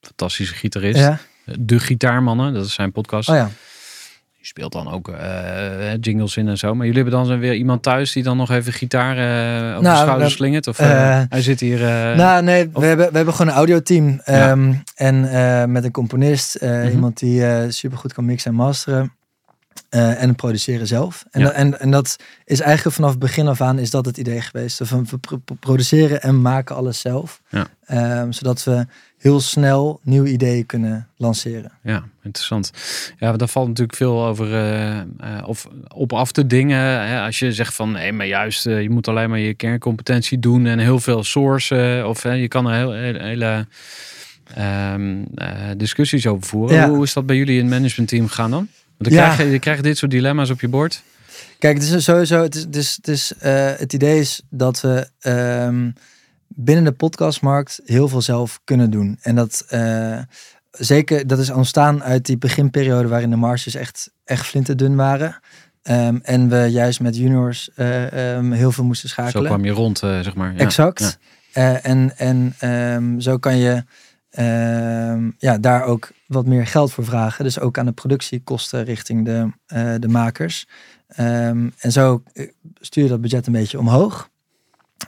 [0.00, 0.98] fantastische gitarist.
[0.98, 1.18] ja?
[1.58, 3.28] De Gitaarmannen, dat is zijn podcast.
[3.28, 3.50] Oh ja.
[4.44, 6.74] Die speelt dan ook eh, jingles in en zo.
[6.74, 10.00] Maar jullie hebben dan weer iemand thuis die dan nog even gitaar over Nou, de
[10.02, 10.66] schouder we- slingert?
[10.66, 11.78] Of eh, eh, hij zit hier...
[12.16, 14.20] nou, nee, we hebben, we hebben gewoon een audioteam.
[14.24, 14.50] Ja.
[14.50, 16.88] Ehm, En met een componist, Mhm.
[16.88, 19.12] iemand die super goed kan mixen en masteren.
[19.88, 21.24] Eh, en produceren zelf.
[21.30, 21.46] En, Ja.
[21.46, 24.40] dat- en, en dat is eigenlijk vanaf het begin af aan is dat het idee
[24.40, 24.80] geweest.
[24.82, 27.40] Van we pro- pro- produceren en maken alles zelf.
[27.48, 27.66] Ja.
[27.86, 28.86] Ehm, zodat we
[29.18, 31.72] heel snel nieuwe ideeën kunnen lanceren.
[31.82, 32.70] Ja, interessant.
[33.18, 35.04] Ja, daar valt natuurlijk veel over eh, eh,
[35.46, 36.78] of op af te dingen.
[37.06, 40.66] Hè, als je zegt van nee, maar juist je moet alleen maar je kerncompetentie doen
[40.66, 42.08] en heel veel sourcen.
[42.08, 43.66] Of je kan er heel, hele, hele
[44.54, 46.76] ehm, eh, discussies over voeren.
[46.76, 46.88] Ja.
[46.88, 48.68] Hoe is dat bij jullie in het managementteam gegaan dan?
[48.98, 49.22] Dan Ja.
[49.34, 51.02] krijg je, je krijgt dit soort dilemma's op je bord.
[51.58, 52.42] Kijk, het is sowieso.
[52.42, 55.90] Het, is, het, is, het, is, eh, het idee is dat we ehm,
[56.48, 59.18] binnen de podcastmarkt heel veel zelf kunnen doen.
[59.22, 60.18] En dat eh,
[60.70, 65.40] zeker, dat is ontstaan uit die beginperiode waarin de marges echt, echt flinterdun waren.
[65.82, 69.46] Ehm, en we juist met juniors eh, ehm, heel veel moesten Zo schakelen.
[69.46, 70.52] kwam je rond, zeg maar.
[70.52, 70.58] Ja.
[70.58, 71.18] Exact.
[71.52, 71.80] Ja.
[71.80, 73.84] En en zo kan je
[75.38, 77.44] ja, daar ook wat meer geld voor vragen.
[77.44, 80.66] Dus ook aan de productiekosten richting de, eh, de makers.
[81.06, 82.48] Ehm, en zo eh,
[82.80, 84.30] stuur je dat budget een beetje omhoog.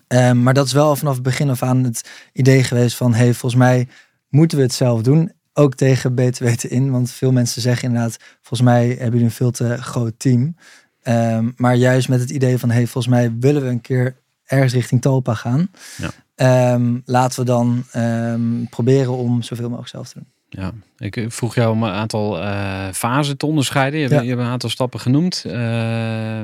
[0.07, 3.15] Ehm, maar dat is wel vanaf het begin af aan het idee geweest van...
[3.15, 3.89] hey, volgens mij
[4.29, 5.33] moeten we het zelf doen.
[5.53, 6.91] Ook tegen weten in.
[6.91, 8.17] Want veel mensen zeggen inderdaad...
[8.43, 10.57] volgens mij hebben jullie een veel te groot team.
[11.03, 12.71] Ehm, maar juist met het idee van...
[12.71, 15.71] hey, volgens mij willen we een keer ergens richting Talpa gaan.
[15.97, 16.11] Ja.
[16.35, 20.29] Ehm, laten we dan ehm, proberen om zoveel mogelijk zelf te doen.
[20.49, 24.01] Ja, ik eh, vroeg jou om een aantal eh fasen te onderscheiden.
[24.01, 24.21] Je, Ja.
[24.21, 25.45] je hebt een aantal stappen genoemd.
[25.47, 26.41] Eh,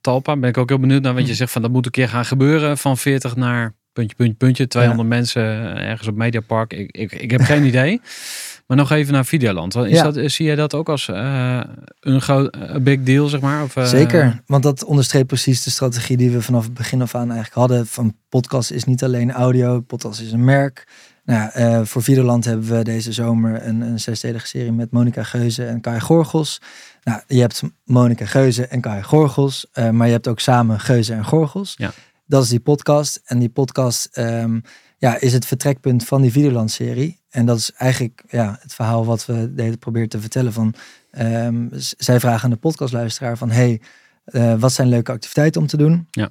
[0.00, 1.36] Talpa, ben ik ook heel benieuwd naar wat je Hm.
[1.36, 2.78] zegt van dat moet een keer gaan gebeuren.
[2.78, 4.66] Van 40 naar puntje, puntje, puntje.
[4.68, 5.42] 200 mensen
[5.76, 6.72] ergens op Mediapark.
[6.72, 8.00] Ik, ik, ik heb geen idee.
[8.72, 9.76] Maar nog even naar Videoland.
[9.76, 10.02] Is Ja.
[10.02, 11.60] dat, eh, zie jij dat ook als eh,
[12.00, 13.62] een groot een big deal, zeg maar?
[13.62, 17.14] Of, eh, Zeker, want dat onderstreept precies de strategie die we vanaf het begin af
[17.14, 17.86] aan eigenlijk hadden.
[17.86, 20.86] Van podcast is niet alleen audio, podcast is een merk.
[21.24, 25.64] Nou, eh, voor Videoland hebben we deze zomer een, een zesdelige serie met Monica Geuze
[25.64, 26.60] en Kai Gorgels.
[27.02, 31.14] Nou, je hebt Monica Geuze en Kai Gorgels, eh, maar je hebt ook samen Geuze
[31.14, 31.74] en Gorgels.
[31.76, 31.92] Ja.
[32.26, 33.20] Dat is die podcast.
[33.24, 34.58] En die podcast ehm,
[35.02, 37.20] ja, is het vertrekpunt van die Videoland-serie.
[37.30, 40.52] En dat is eigenlijk ja, het verhaal wat we deden proberen te vertellen.
[40.52, 40.74] Van,
[41.10, 43.50] ehm, zij vragen aan de podcastluisteraar van...
[43.50, 43.80] hey,
[44.24, 46.06] eh, wat zijn leuke activiteiten om te doen?
[46.10, 46.30] Ja.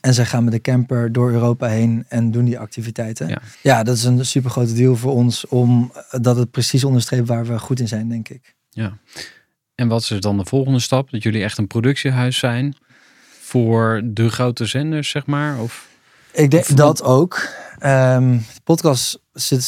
[0.00, 3.28] En zij gaan met de camper door Europa heen en doen die activiteiten.
[3.28, 3.42] Ja.
[3.62, 5.46] Ja, dat is een super grote deal voor ons...
[5.46, 8.54] om eh, dat het precies onderstreept waar we goed in zijn, denk ik.
[8.70, 8.98] Ja.
[9.74, 11.10] En wat is dan de volgende stap?
[11.10, 12.76] Dat jullie echt een productiehuis zijn
[13.40, 15.60] voor de grote zenders, zeg maar?
[15.60, 15.88] Of...
[16.32, 17.48] Ik denk dat ook.
[17.78, 18.38] Ehm
[18.70, 19.18] podcasts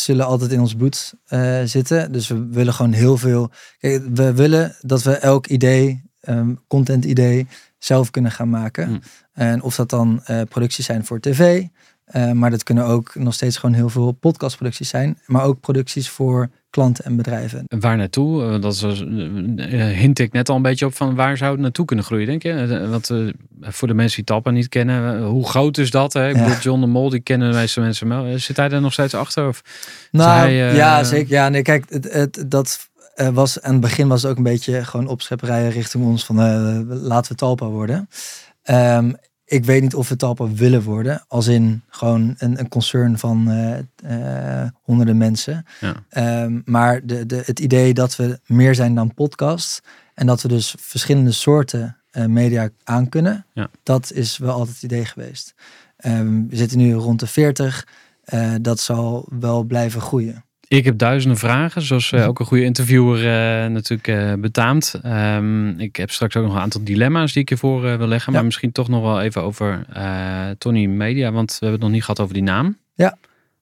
[0.05, 2.12] zullen altijd in ons bloed eh, zitten.
[2.12, 3.51] Dus we willen gewoon heel veel.
[3.79, 7.46] Kijk, we willen dat we elk idee, ehm, content idee,
[7.79, 8.87] zelf kunnen gaan maken.
[8.87, 9.01] Hmm.
[9.33, 11.64] En of dat dan eh, producties zijn voor tv.
[12.05, 15.18] eh, maar dat kunnen ook nog steeds gewoon heel veel podcastproducties zijn.
[15.27, 17.64] Maar ook producties voor klanten en bedrijven.
[17.68, 18.44] Waar naartoe?
[18.44, 21.52] Eh, Dat is, eh, eh, hint ik net al een beetje op van waar zou
[21.52, 22.87] het naartoe kunnen groeien, denk je?
[22.90, 23.18] Want eh,
[23.61, 26.12] voor de mensen die Talpa niet kennen, hoe groot is dat?
[26.12, 26.28] Hè?
[26.28, 26.42] Ik Ja.
[26.44, 28.38] bedoel, John de Mol, die kennen de meeste mensen wel.
[28.38, 29.48] Zit hij daar nog steeds achter?
[29.48, 29.62] Of?
[30.11, 31.32] Nou, hij, ja, zeker.
[31.32, 32.88] Ja, nee, kijk, het, het, dat
[33.32, 36.37] was aan het begin was het ook een beetje gewoon opschepperijen richting ons van
[37.02, 38.08] laten we Talpa worden.
[38.62, 39.12] Ehm,
[39.52, 43.50] ik weet niet of we Talpa willen worden, als in gewoon een, een concern van
[43.50, 43.78] eh,
[44.64, 45.64] eh, honderden mensen.
[45.80, 45.94] Ja.
[46.08, 49.80] Ehm, maar de, de, het idee dat we meer zijn dan podcast
[50.14, 53.70] en dat we dus verschillende soorten eh, media aan kunnen, Ja.
[53.82, 55.54] dat is wel altijd het idee geweest.
[55.96, 57.86] Ehm, we zitten nu rond de 40.
[58.22, 60.44] Eh, dat zal wel blijven groeien.
[60.72, 64.94] Ik heb duizenden vragen, zoals ook een goede interviewer eh, natuurlijk eh, betaamt.
[65.02, 68.32] Ehm, ik heb straks ook nog een aantal dilemma's die ik ervoor eh, wil leggen.
[68.32, 68.38] Ja.
[68.38, 69.87] Maar misschien toch nog wel even over
[70.58, 72.78] Tony Media, want we hebben het nog niet gehad over die naam.
[72.94, 73.16] Ja.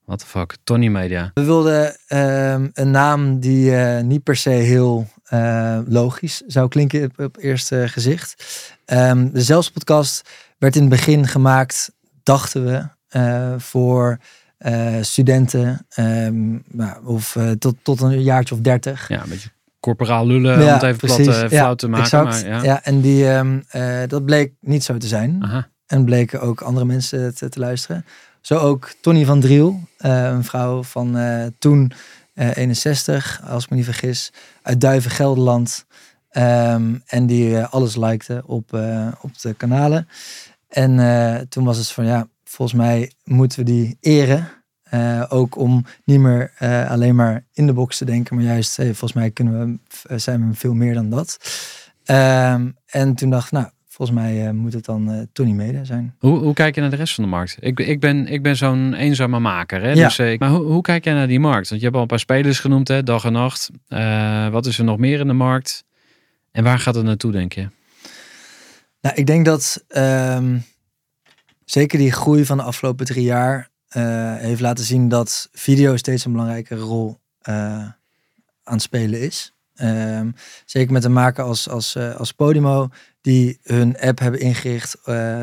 [0.04, 0.56] What the fuck?
[0.64, 1.30] Tony Media.
[1.34, 3.70] We wilden ehm, een naam die
[4.02, 5.06] niet per se heel
[5.86, 8.44] logisch zou klinken op, op eerste gezicht.
[8.84, 10.22] Ehm, de
[10.58, 11.92] werd in het begin gemaakt,
[12.22, 14.18] dachten we, voor
[14.60, 19.08] eh, studenten ehm, nou, of eh, tot, tot een jaartje of dertig.
[19.08, 19.48] Ja, een beetje
[19.80, 21.34] corporaal lullen, om het even plat precies.
[21.36, 22.04] eh, Ja, flauw te maken.
[22.04, 22.42] Exact.
[22.42, 22.62] Maar, ja.
[22.62, 22.82] ja.
[22.84, 25.36] en die, ehm, eh, dat bleek niet zo te zijn.
[25.40, 25.68] Aha.
[25.86, 28.04] En bleken ook andere mensen te, te luisteren.
[28.40, 31.92] Zo ook Tony van Driel, eh, een vrouw van eh, toen
[32.34, 35.86] eh, 61, als ik me niet vergis, uit Duiven, Gelderland.
[36.30, 40.08] Ehm, en die eh, alles likte op, eh, op de kanalen.
[40.68, 44.48] En eh, toen was het van ja, volgens mij moeten we die eren.
[44.82, 48.76] Eh, ook om niet meer eh, alleen maar in de box te denken, maar juist,
[48.76, 51.38] hey, volgens mij kunnen we, eh, zijn we veel meer dan dat.
[52.04, 53.66] Ehm, en toen dacht ik, nou,
[54.00, 56.14] volgens mij eh, moet het dan eh, Tony Mede zijn.
[56.18, 57.56] Hoe, hoe kijk je naar de rest van de markt?
[57.60, 59.82] Ik, ik ben, ik ben zo'n eenzame maker.
[59.82, 59.92] Hè?
[59.92, 60.04] Ja.
[60.04, 61.68] Dus, eh, maar hoe, hoe kijk jij naar die markt?
[61.68, 63.02] Want je hebt al een paar spelers genoemd, hè?
[63.02, 63.70] dag en nacht.
[63.88, 65.84] Eh, wat is er nog meer in de markt?
[66.52, 67.68] En waar gaat het naartoe, denk je?
[69.00, 70.58] Nou, ik denk dat ehm,
[71.70, 76.24] zeker die groei van de afgelopen drie jaar eh, heeft laten zien dat video steeds
[76.24, 77.54] een belangrijkere rol eh,
[78.62, 79.54] aan het spelen is.
[79.74, 80.30] Ehm,
[80.64, 82.88] zeker met een maker als, als, eh, als Podimo,
[83.20, 84.98] die hun app hebben ingericht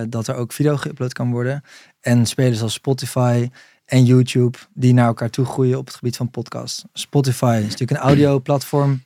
[0.10, 1.64] dat er ook video geüpload kan worden.
[2.00, 3.50] En spelers als Spotify
[3.86, 6.86] en YouTube, die naar elkaar toe groeien op het gebied van podcast.
[6.94, 9.04] Spotify is natuurlijk een audio-platform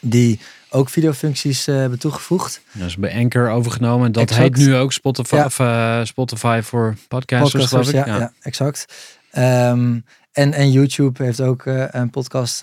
[0.00, 2.60] die ook videofuncties eh, hebben toegevoegd.
[2.72, 4.12] Dat is bij Anchor overgenomen.
[4.12, 4.42] Dat Exact.
[4.42, 5.44] heet nu ook Spotify, Ja.
[5.44, 8.12] of, eh, Spotify voor podcasters, Podcasters, geloof ik.
[8.12, 8.32] ja, ja.
[8.40, 8.84] exact.
[9.30, 9.98] Ehm,
[10.32, 12.62] en, en YouTube heeft ook eh, een podcast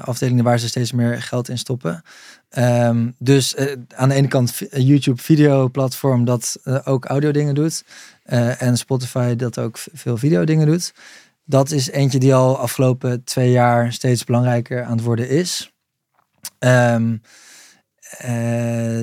[0.00, 2.02] afdeling waar ze steeds meer geld in stoppen.
[2.50, 3.56] Ehm, dus
[3.94, 7.84] aan de ene kant YouTube video platform dat ook audio dingen doet.
[8.58, 10.92] En Spotify dat ook veel video dingen doet.
[11.44, 15.73] Dat is eentje die al afgelopen twee jaar steeds belangrijker aan het worden is.
[16.58, 17.16] Ehm,
[18.18, 19.02] eh,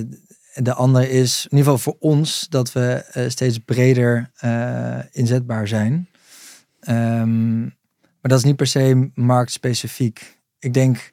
[0.53, 5.67] de andere is in ieder geval voor ons dat we eh, steeds breder eh, inzetbaar
[5.67, 6.09] zijn.
[6.79, 10.39] Ehm, maar dat is niet per se marktspecifiek.
[10.59, 11.11] Ik denk,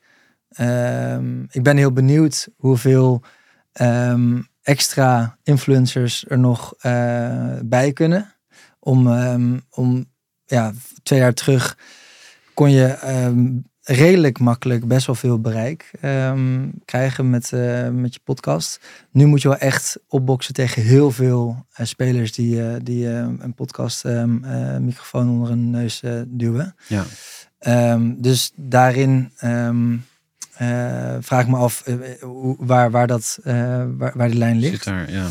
[0.48, 3.22] ehm, ik ben heel benieuwd hoeveel
[4.62, 6.74] extra influencers er nog
[7.64, 8.34] bij kunnen.
[8.78, 9.08] Om,
[9.70, 10.06] om
[10.46, 11.78] ja, twee jaar terug
[12.54, 12.98] kon je
[13.88, 18.80] redelijk makkelijk best wel veel bereik ehm, krijgen met, eh, met je podcast.
[19.10, 23.54] Nu moet je wel echt opboksen tegen heel veel eh, spelers die, eh, die een
[23.54, 26.74] podcast ehm, eh, microfoon onder hun neus duwen.
[26.86, 27.04] Ja.
[27.58, 29.32] Ehm, dus daarin
[31.20, 31.84] vraag ik me af
[32.58, 34.84] waar, waar, dat, waar, waar die lijn Zit ligt.
[34.84, 35.26] daar, ja.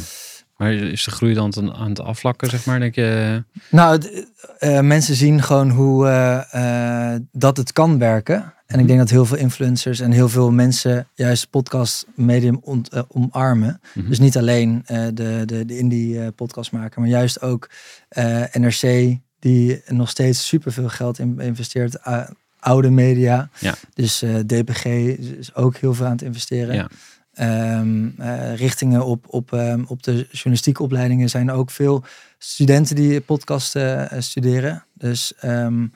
[0.58, 2.80] Maar is de groei dan ten- aan het afvlakken, zeg maar?
[2.80, 4.28] Denk je, Nou, het,
[4.60, 8.54] eh, mensen zien gewoon hoe eh, eh, dat het kan werken.
[8.66, 12.90] En ik denk dat heel veel influencers en heel veel mensen juist podcast medium ont-
[12.90, 13.82] eh, omarmen.
[13.94, 14.10] Mhm.
[14.10, 17.70] Dus niet alleen eh, de, de, de indie eh, podcast maken, maar juist ook
[18.10, 21.96] eh, NRC die nog steeds superveel geld in, investeert.
[21.96, 22.28] eh,
[22.60, 23.50] oude media.
[23.60, 23.76] Ja.
[23.94, 26.76] Dus eh, DPG is ook heel veel aan het investeren.
[26.76, 26.90] Ja.
[27.38, 32.04] Ehm, eh, richtingen op, op, ehm, op de journalistieke opleidingen zijn ook veel
[32.38, 34.84] studenten die podcasten eh, studeren.
[34.94, 35.88] Dus ehm,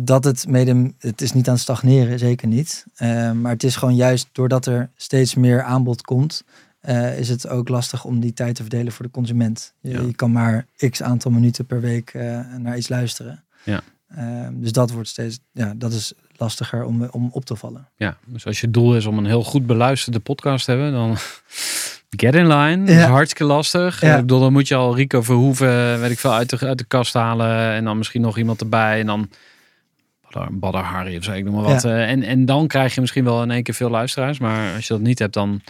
[0.00, 2.84] dat het medium, het is niet aan het stagneren, zeker niet.
[3.34, 6.44] Maar het is gewoon juist doordat er steeds meer aanbod komt,
[6.80, 9.74] eh, is het ook lastig om die tijd te verdelen voor de consument.
[9.80, 10.00] Je, Ja.
[10.00, 12.12] je kan maar x aantal minuten per week
[12.58, 13.44] naar iets luisteren.
[13.64, 13.80] Ja.
[14.16, 17.88] Ehm, dus dat wordt steeds, ja, dat is lastiger om, om op te vallen.
[17.96, 21.16] ja, dus als je doel is om een heel goed beluisterde podcast te hebben, dan
[22.22, 22.90] get in line.
[22.90, 23.08] Is Ja.
[23.08, 24.00] hartstikke lastig.
[24.00, 24.14] Ja.
[24.14, 26.84] Ik bedoel, dan moet je al Rico Verhoeven, weet ik veel, uit de, uit de
[26.84, 27.72] kast halen.
[27.72, 29.00] En dan misschien nog iemand erbij.
[29.00, 29.28] En dan
[30.50, 31.84] Badr Hari of zo, ik noem maar wat.
[31.84, 34.38] Eh, En, en dan krijg je misschien wel in één keer veel luisteraars.
[34.38, 35.60] Maar als je dat niet hebt, dan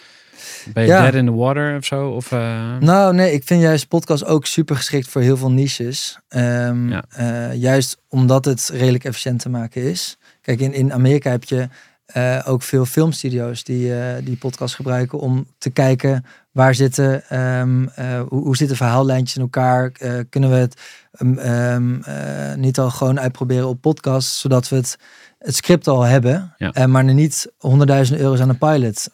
[0.72, 1.02] ben je Ja.
[1.02, 2.08] dead in the water of zo.
[2.08, 6.18] Of, eh, Nou, nee, ik vind juist podcast ook super geschikt voor heel veel niches.
[6.28, 7.04] Ehm, Ja.
[7.08, 10.18] eh, juist omdat het redelijk efficiënt te maken is.
[10.40, 11.68] Kijk, in, in Amerika heb je
[12.06, 18.20] eh, ook veel filmstudio's die, die podcast gebruiken om te kijken waar zitten, ehm, eh,
[18.28, 19.90] hoe, hoe zitten verhaallijntjes in elkaar.
[19.92, 20.80] Eh, kunnen we het
[21.12, 24.98] ehm, ehm, eh, niet al gewoon uitproberen op podcast, zodat we het,
[25.38, 26.86] het script al hebben, Ja.
[26.86, 29.08] maar niet honderdduizenden euro's aan een pilot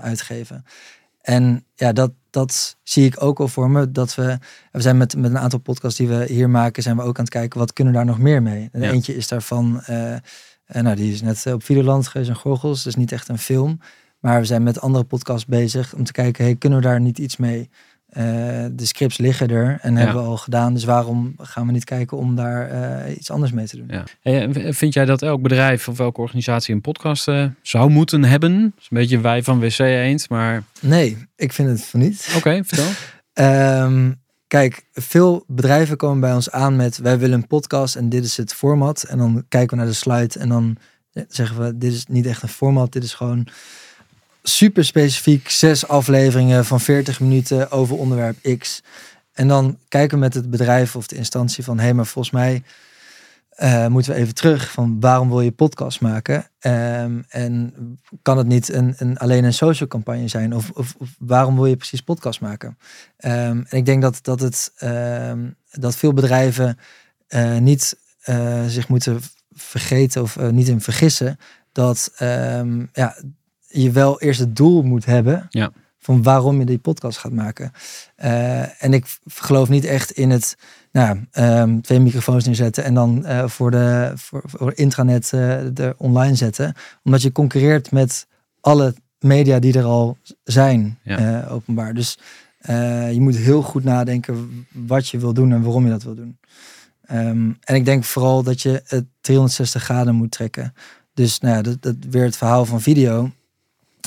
[0.00, 0.64] uitgeven.
[1.20, 3.90] En ja, dat, dat zie ik ook al voor me.
[3.90, 4.38] Dat we,
[4.72, 7.24] we zijn met, met een aantal podcasts die we hier maken, zijn we ook aan
[7.24, 8.68] het kijken, wat kunnen we daar nog meer mee?
[8.72, 8.90] En Ja.
[8.90, 9.82] eentje is daarvan,
[10.66, 13.80] nou die is net op Videoland, Geus en Gorgels, dus niet echt een film.
[14.24, 17.18] Maar we zijn met andere podcasts bezig om te kijken, hey, kunnen we daar niet
[17.18, 17.70] iets mee?
[18.08, 18.22] Eh,
[18.72, 19.98] de scripts liggen er en Ja.
[19.98, 20.74] hebben we al gedaan.
[20.74, 23.86] Dus waarom gaan we niet kijken om daar eh, iets anders mee te doen?
[23.88, 24.04] Ja.
[24.20, 28.60] Hey, vind jij dat elk bedrijf of elke organisatie een podcast eh, zou moeten hebben?
[28.60, 32.32] Dat is een beetje wij van WC Eend, maar Nee, ik vind het van niet.
[32.36, 32.88] oké, vertel.
[33.32, 34.12] Ehm,
[34.46, 38.36] kijk, veel bedrijven komen bij ons aan met wij willen een podcast en dit is
[38.36, 39.02] het format.
[39.02, 40.76] En dan kijken we naar de slide en dan
[41.28, 43.46] zeggen we dit is niet echt een format, dit is gewoon
[44.46, 48.82] super specifiek zes afleveringen van 40 minuten over onderwerp X.
[49.32, 52.34] En dan kijken we met het bedrijf of de instantie van hé, hey, maar volgens
[52.34, 52.62] mij
[53.48, 56.50] eh, moeten we even terug van waarom wil je podcast maken?
[56.58, 57.74] Ehm, en
[58.22, 60.54] kan het niet een, een, alleen een social campagne zijn?
[60.54, 62.78] Of, of, waarom wil je precies podcast maken?
[63.16, 66.78] Ehm, en ik denk dat, dat, het, ehm, dat veel bedrijven
[67.26, 69.20] eh, niet eh, zich moeten
[69.50, 71.38] vergeten of niet in vergissen
[71.72, 72.12] dat
[72.92, 73.16] ja,
[73.82, 75.70] je wel eerst het doel moet hebben Ja.
[75.98, 77.72] van waarom je die podcast gaat maken.
[78.16, 80.56] Eh, en ik geloof niet echt in het
[80.92, 85.94] nou, ehm, twee microfoons neerzetten en dan eh, voor de voor, voor intranet eh, er
[85.98, 86.74] online zetten.
[87.04, 88.26] Omdat je concurreert met
[88.60, 91.46] alle media die er al zijn, Ja.
[91.50, 91.94] openbaar.
[91.94, 92.18] Dus
[93.10, 96.38] je moet heel goed nadenken wat je wil doen en waarom je dat wil doen.
[97.06, 100.74] Ehm, en ik denk vooral dat je het 360 graden moet trekken.
[101.14, 103.30] Dus nou ja, dat, dat weer het verhaal van video.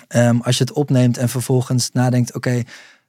[0.07, 2.63] Ehm, als je het opneemt en vervolgens nadenkt, oké,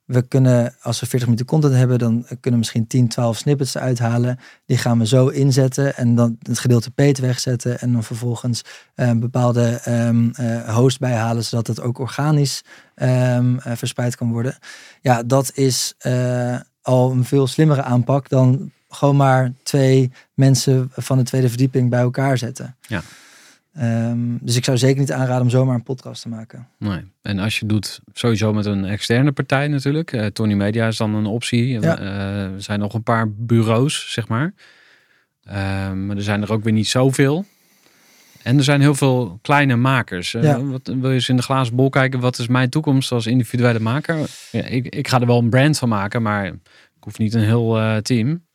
[0.09, 3.75] we kunnen, als we 40 minuten content hebben, dan kunnen we misschien 10, 12 snippets
[3.75, 4.39] eruit halen.
[4.67, 7.81] Die gaan we zo inzetten en dan het gedeelte peet wegzetten.
[7.81, 8.63] En dan vervolgens
[8.95, 12.63] een bepaalde ehm, eh, host bijhalen, zodat het ook organisch
[12.95, 14.59] ehm, eh, verspreid kan worden.
[15.01, 21.19] Ja, dat is eh, al een veel slimmere aanpak dan gewoon maar twee mensen van
[21.19, 22.77] de tweede verdieping bij elkaar zetten.
[22.81, 23.03] Ja.
[23.79, 26.69] Ehm, dus ik zou zeker niet aanraden om zomaar een podcast te maken.
[26.79, 27.01] Nee.
[27.23, 30.13] En als je doet sowieso met een externe partij natuurlijk.
[30.13, 31.81] Eh, Tony Media is dan een optie.
[31.81, 31.99] Ja.
[31.99, 34.55] Eh, er zijn nog een paar bureaus, zeg maar.
[35.43, 37.45] Eh, maar er zijn er ook weer niet zoveel.
[38.43, 40.35] En er zijn heel veel kleine makers.
[40.35, 40.65] Eh, Ja.
[40.65, 42.21] wat, wil je eens in de glazen bol kijken?
[42.21, 44.17] Wat is mijn toekomst als individuele maker?
[44.51, 46.55] Ja, ik, ik ga er wel een brand van maken, maar ik
[47.01, 48.47] hoef niet een heel team.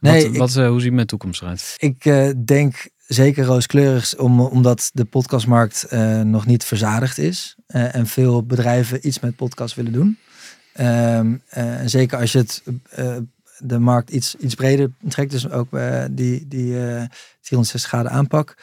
[0.00, 1.74] Nee, wat, ik- wat, hoe ziet mijn toekomst eruit?
[1.78, 2.02] Ik
[2.46, 7.56] denk zeker rooskleurig, om, omdat de podcastmarkt eh, nog niet verzadigd is.
[7.66, 10.18] eh, en veel bedrijven iets met podcast willen doen.
[10.72, 12.62] Ehm, eh, en zeker als je het,
[13.58, 15.68] de markt iets, iets breder trekt, dus ook
[16.10, 17.04] die, die eh
[17.40, 18.56] 460 graden aanpak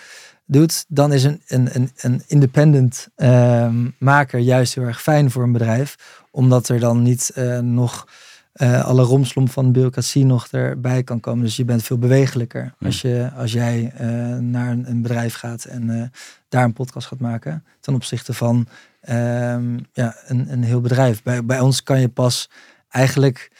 [0.45, 5.43] doet, dan is een, een, een, een independent ehm, maker juist heel erg fijn voor
[5.43, 5.95] een bedrijf.
[6.31, 7.31] Omdat er dan niet
[7.61, 8.07] nog
[8.59, 11.43] eh, alle romslomp van bureaucratie nog erbij kan komen.
[11.43, 14.07] Dus je bent veel bewegelijker als, je, als jij eh,
[14.37, 16.07] naar een, een bedrijf gaat en eh,
[16.49, 17.63] daar een podcast gaat maken.
[17.79, 18.67] Ten opzichte van
[19.01, 21.23] ehm, ja, een, een heel bedrijf.
[21.23, 22.49] Bij, bij ons kan je pas
[22.89, 23.51] eigenlijk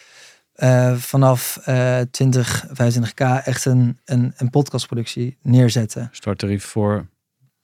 [0.95, 6.10] vanaf eh 20, 25k echt een, een, een podcastproductie neerzetten.
[6.12, 7.08] Starttarief voor...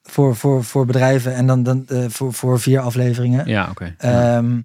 [0.02, 3.46] Voor, voor, voor bedrijven en dan, dan voor, voor vier afleveringen.
[3.46, 3.94] Ja, oké.
[3.98, 4.58] Ehm,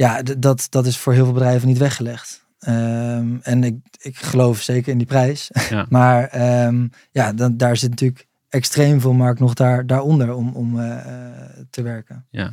[0.00, 2.44] ja, dat, dat is voor heel veel bedrijven niet weggelegd.
[2.58, 5.50] Ehm, en ik, ik geloof zeker in die prijs.
[5.70, 5.86] Ja.
[5.98, 10.80] maar ehm, ja, dan, daar zit natuurlijk extreem veel markt nog daar, daaronder om, om
[10.80, 11.40] eh, eh,
[11.70, 12.26] te werken.
[12.30, 12.50] Ja.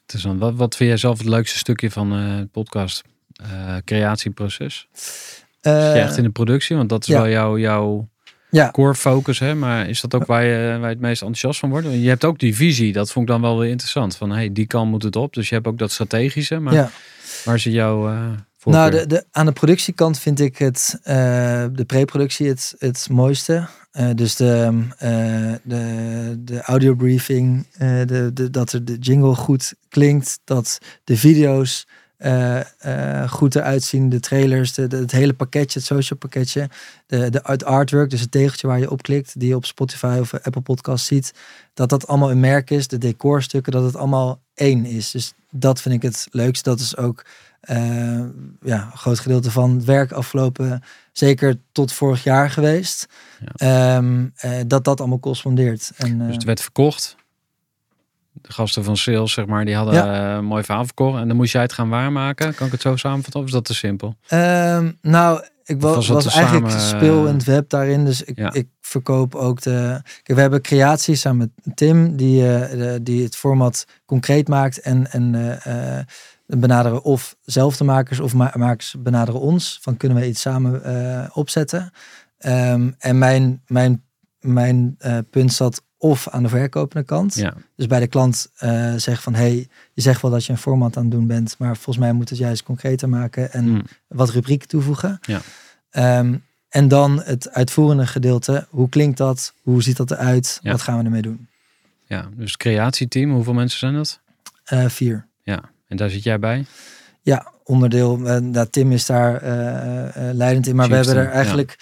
[0.00, 0.40] Interessant.
[0.40, 3.02] Wat, wat vind jij zelf het leukste stukje van het podcast?
[3.84, 4.88] Creatieproces?
[5.60, 6.76] Echt in de productie?
[6.76, 8.08] Want dat is wel jouw, jouw
[8.50, 8.70] ja.
[8.70, 9.54] core focus, hè?
[9.54, 11.86] Maar is dat ook waar je, waar je het meest enthousiast van wordt?
[11.90, 14.16] Je hebt ook die visie, dat vond ik dan wel weer interessant.
[14.16, 15.34] Van, hey, die kant moet het op.
[15.34, 16.58] Dus je hebt ook dat strategische.
[16.58, 16.90] Maar ja.
[17.44, 18.30] waar jouw eh
[18.60, 18.90] voorkeur?
[18.90, 21.14] Nou, de, de, aan de productiekant vind ik het, eh,
[21.72, 23.68] de pre-productie het, het mooiste.
[23.90, 30.40] Eh, dus de, eh, de, de audiobriefing, de, de, dat er de jingle goed klinkt,
[30.44, 31.86] dat de video's
[32.20, 32.60] eh,
[33.22, 36.68] eh, goed eruit zien, de trailers, de, de- het hele pakketje, het social pakketje,
[37.06, 40.16] de, de het artwork, dus het tegeltje waar je op klikt, die je op Spotify
[40.20, 41.34] of Apple Podcast ziet,
[41.74, 45.10] dat dat allemaal een merk is, de decorstukken, dat het allemaal één is.
[45.10, 46.68] Dus dat vind ik het leukste.
[46.70, 47.24] Dat is ook
[47.60, 47.76] eh,
[48.62, 53.06] ja, een groot gedeelte van het werk afgelopen, zeker tot vorig jaar geweest.
[53.56, 55.90] Ehm, eh, dat dat allemaal correspondeert.
[55.96, 57.16] En, Dus het werd verkocht.
[58.42, 60.30] De gasten van sales, zeg maar, die hadden Ja.
[60.30, 61.20] eh, een mooi verhaal verkocht.
[61.20, 62.54] En dan moest jij het gaan waarmaken.
[62.54, 63.40] Kan ik het zo samenvatten?
[63.40, 64.14] Of is dat te simpel?
[64.28, 68.04] Ehm, nou, ik wa- was eigenlijk samen, speel eh, in het web daarin.
[68.04, 68.52] Dus ik, Ja.
[68.52, 70.00] ik verkoop ook de.
[70.02, 74.80] Kijk, we hebben creaties samen met Tim, die, eh, de- die het format concreet maakt.
[74.80, 75.30] En, en
[76.46, 79.78] benaderen of zelfde makers of ma- makers benaderen ons.
[79.82, 81.90] Van kunnen we iets samen opzetten.
[82.38, 84.04] Ehm, en mijn, mijn,
[84.40, 84.96] mijn
[85.30, 87.34] punt zat of aan de verkopende kant.
[87.34, 90.58] Ja, Dus bij de klant eh zeggen van, hey, je zegt wel dat je een
[90.58, 93.82] format aan het doen bent, maar volgens mij moet het juist concreter maken en Mm.
[94.06, 95.18] wat rubrieken toevoegen.
[95.22, 95.40] Ja.
[95.90, 96.36] Ehm,
[96.68, 98.66] en dan het uitvoerende gedeelte.
[98.70, 99.54] Hoe klinkt dat?
[99.62, 100.58] Hoe ziet dat eruit?
[100.62, 100.70] Ja.
[100.70, 101.48] Wat gaan we ermee doen?
[102.06, 102.28] ja.
[102.36, 104.20] dus creatieteam, hoeveel mensen zijn dat?
[104.64, 105.26] Eh, vier.
[105.42, 106.64] Ja, en daar zit jij bij?
[107.22, 108.26] Ja, onderdeel.
[108.26, 110.76] eh, nou, Tim is daar eh, eh, leidend in.
[110.76, 111.78] Maar we hebben er eigenlijk...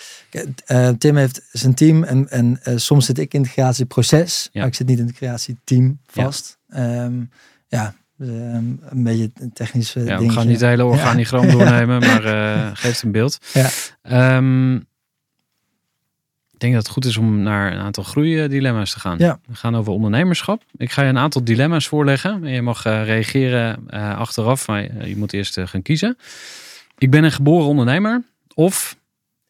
[0.98, 4.48] Tim heeft zijn team en, en soms zit ik in het creatieproces.
[4.52, 4.60] Ja.
[4.60, 6.58] Maar ik zit niet in het creatieteam vast.
[6.68, 7.10] Ja,
[7.68, 12.22] ja ehm, een beetje een technisch Ja, we gaan niet het hele organigram doornemen, maar
[12.76, 13.38] geeft een beeld.
[13.52, 13.68] Ja.
[14.02, 14.78] Ehm,
[16.58, 19.18] ik denk dat het goed is om naar een aantal groeidilemma's te gaan.
[19.18, 19.40] Ja.
[19.46, 20.62] We gaan over ondernemerschap.
[20.76, 22.44] Ik ga je een aantal dilemma's voorleggen.
[22.44, 26.18] En je mag eh, reageren eh, achteraf, maar je, je moet eerst eh, gaan kiezen.
[26.98, 28.22] Ik ben een geboren ondernemer
[28.54, 28.96] of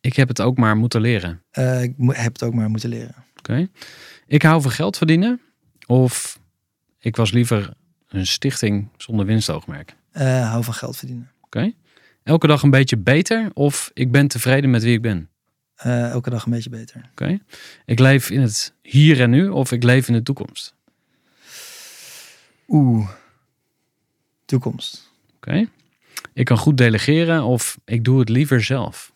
[0.01, 1.43] ik heb het ook maar moeten leren.
[1.51, 3.15] Eh, ik heb het ook maar moeten leren.
[3.39, 3.69] Oké.
[4.27, 5.41] Ik hou van geld verdienen
[5.87, 6.39] of
[6.99, 7.71] ik was liever
[8.09, 9.95] een stichting zonder winstoogmerk.
[10.11, 11.31] Eh, hou van geld verdienen.
[11.41, 11.73] Oké.
[12.23, 15.29] Elke dag een beetje beter of ik ben tevreden met wie ik ben.
[15.79, 17.11] Eh, elke dag een beetje beter.
[17.11, 17.39] Oké.
[17.85, 20.75] Ik leef in het hier en nu of ik leef in de toekomst.
[22.69, 23.09] Oeh.
[24.45, 25.11] Toekomst.
[25.37, 25.69] Oké.
[26.33, 29.13] Ik kan goed delegeren of ik doe het liever zelf.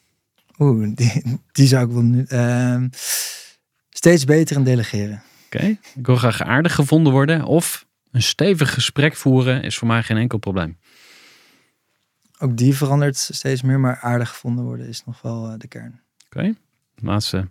[0.58, 2.24] Oeh, die, die zou ik wel nu...
[2.24, 2.88] ehm,
[3.90, 5.22] steeds beter in delegeren.
[5.44, 5.66] Oké.
[5.94, 10.16] Ik wil graag aardig gevonden worden of een stevig gesprek voeren is voor mij geen
[10.16, 10.78] enkel probleem.
[12.38, 16.00] Ook die verandert steeds meer, maar aardig gevonden worden is nog wel eh, de kern.
[16.36, 16.54] Oké.
[17.02, 17.48] Laatste.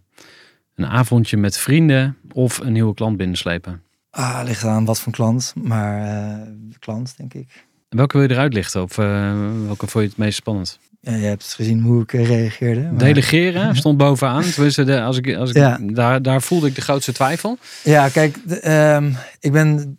[0.76, 3.82] Een avondje met vrienden of een nieuwe klant binnenslepen.
[4.10, 6.48] Ah, ligt aan wat voor klant, maar eh,
[6.80, 7.66] klant, denk ik.
[7.90, 9.34] En welke wil je eruit lichten of eh,
[9.66, 10.80] welke vond je het meest spannend?
[11.02, 12.82] Ja, je hebt gezien hoe ik eh, reageerde.
[12.82, 14.44] maar- Delegeren stond bovenaan.
[14.44, 15.78] Tenminste, de, als ik, als ik, Ja.
[15.82, 17.58] daar, daar voelde ik de grootste twijfel.
[17.84, 19.98] Ja, kijk, de, ehm, ik ben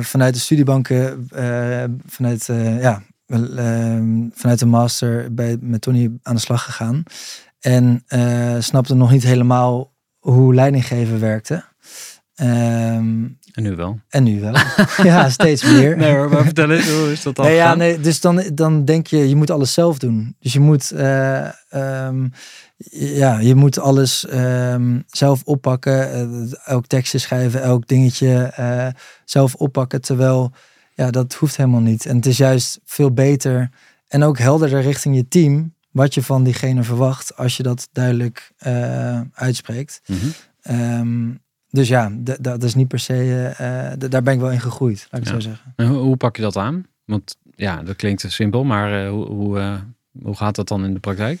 [0.00, 1.26] vanuit de studiebanken,
[2.06, 2.46] vanuit,
[2.80, 7.02] ja, ehm, vanuit de master bij, met Tony aan de slag gegaan.
[7.60, 11.64] En eh, snapte nog niet helemaal hoe leidinggeven werkte.
[12.34, 14.00] Ehm, En nu wel.
[14.08, 14.54] en nu wel.
[15.02, 15.96] ja, steeds meer.
[15.96, 18.84] Nee hoor, maar vertel eens, hoe is dat dan Nee, ja, nee, dus dan, dan
[18.84, 20.36] denk je, je moet alles zelf doen.
[20.40, 22.28] Dus je moet, eh, ehm,
[22.90, 26.12] ja, je moet alles ehm, zelf oppakken.
[26.12, 28.86] eh, elk tekstje schrijven, elk dingetje eh,
[29.24, 30.00] zelf oppakken.
[30.00, 30.52] Terwijl,
[30.94, 32.06] ja, dat hoeft helemaal niet.
[32.06, 33.70] En het is juist veel beter
[34.08, 35.74] en ook helderder richting je team.
[35.96, 40.00] Wat je van diegene verwacht als je dat duidelijk eh, uitspreekt.
[40.06, 40.26] Mhm.
[40.62, 41.30] Ehm,
[41.70, 45.06] dus ja, dat is niet per se, eh, d- daar ben ik wel in gegroeid,
[45.10, 45.32] laat ik Ja.
[45.32, 45.72] zo zeggen.
[45.76, 46.86] En hoe, hoe pak je dat aan?
[47.04, 49.74] Want ja, dat klinkt simpel, maar eh, hoe, hoe, eh,
[50.22, 51.40] hoe gaat dat dan in de praktijk?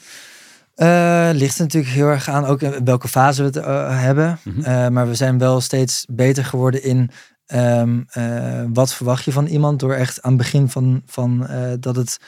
[0.74, 4.38] Eh, ligt er natuurlijk heel erg aan ook in welke fase we het eh, hebben.
[4.44, 4.60] Mhm.
[4.62, 7.10] Eh, maar we zijn wel steeds beter geworden in
[7.46, 9.80] ehm, eh, wat verwacht je van iemand.
[9.80, 12.26] Door echt aan het begin van, van eh, dat het eh,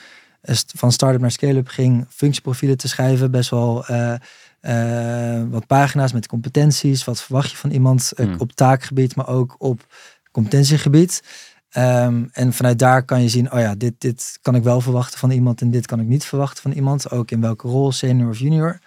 [0.75, 3.31] van start-up naar scale-up ging, functieprofielen te schrijven.
[3.31, 4.13] Best wel eh,
[4.59, 7.03] eh, wat pagina's met competenties.
[7.03, 8.39] Wat verwacht je van iemand eh, Hmm.
[8.39, 9.85] op taakgebied, maar ook op
[10.31, 11.23] competentiegebied.
[11.69, 15.19] Ehm, en vanuit daar kan je zien, oh ja, dit, dit kan ik wel verwachten
[15.19, 17.11] van iemand en dit kan ik niet verwachten van iemand.
[17.11, 18.79] Ook in welke rol, senior of junior.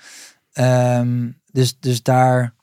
[0.52, 2.54] Ehm, dus, dus daar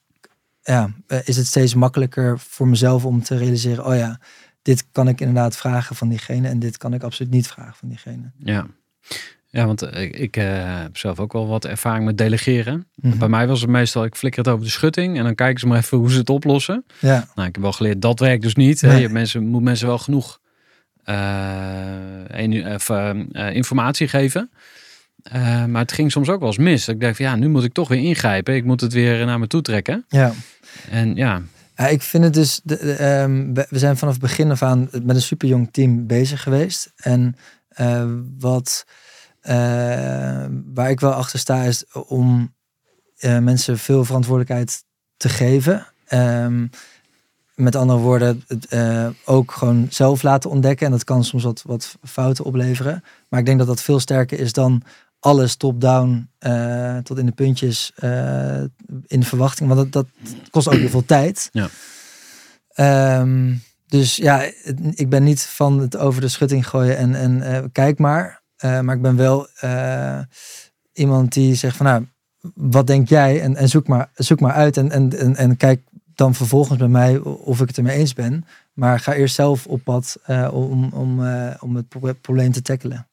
[0.62, 0.90] ja,
[1.24, 4.20] is het steeds makkelijker voor mezelf om te realiseren, oh ja,
[4.62, 7.90] dit kan ik inderdaad vragen van diegene en dit kan ik absoluut niet vragen van
[7.90, 8.32] diegene.
[8.38, 8.68] Ja,
[9.52, 10.46] ja want eh, ik, ik eh,
[10.82, 12.88] heb zelf ook wel wat ervaring met delegeren.
[12.96, 13.18] Mhm.
[13.18, 15.68] Bij mij was het meestal, ik flikker het over de schutting en dan kijken ze
[15.68, 16.86] maar even hoe ze het oplossen.
[17.00, 18.82] Ja, Nou, ik heb wel geleerd, dat werkt dus niet.
[18.82, 18.98] Hè.
[18.98, 20.40] Je mensen, moet mensen wel genoeg
[21.04, 21.16] eh,
[23.54, 24.50] informatie geven.
[25.68, 26.88] Maar het ging soms ook wel eens mis.
[26.88, 28.56] Ik dacht van ja, nu moet ik toch weer ingrijpen.
[28.56, 30.06] Ik moet het weer naar me toe trekken.
[30.10, 30.34] ja.
[30.90, 31.42] En ja,
[31.76, 34.90] Ja, ik vind het dus, de, de, ehm, we zijn vanaf het begin af aan
[35.04, 36.92] met een superjong team bezig geweest.
[36.96, 37.36] En
[37.70, 38.86] eh, wat,
[39.42, 42.54] eh, waar ik wel achter sta is om
[43.18, 44.84] eh, mensen veel verantwoordelijkheid
[45.18, 45.88] te geven.
[46.08, 46.68] Ehm,
[47.56, 48.44] met andere woorden,
[49.26, 50.86] ook gewoon zelf laten ontdekken.
[50.86, 53.04] En dat kan soms wat, wat fouten opleveren.
[53.30, 54.82] Maar ik denk dat dat veel sterker is dan
[55.20, 56.30] alles top-down
[57.04, 57.92] tot in de puntjes
[59.08, 59.70] in de verwachting.
[59.74, 61.50] Want dat, dat kost ook heel veel tijd.
[61.52, 61.70] Ja.
[62.70, 63.54] Ehm,
[63.90, 64.42] dus ja,
[64.94, 68.42] ik ben niet van het over de schutting gooien en, en eh, kijk maar.
[68.56, 70.20] Eh, maar ik ben wel eh,
[70.94, 72.06] iemand die zegt van nou,
[72.56, 73.42] wat denk jij?
[73.42, 75.82] En, en zoek, maar, zoek maar uit en, en, en, kijk
[76.16, 78.46] dan vervolgens bij mij of ik het ermee eens ben.
[78.74, 80.18] Maar ga eerst zelf op pad
[80.52, 81.22] om, om,
[81.60, 83.08] om het pro- probleem te tackelen.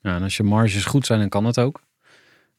[0.00, 1.80] ja, en als je marges goed zijn, dan kan het ook.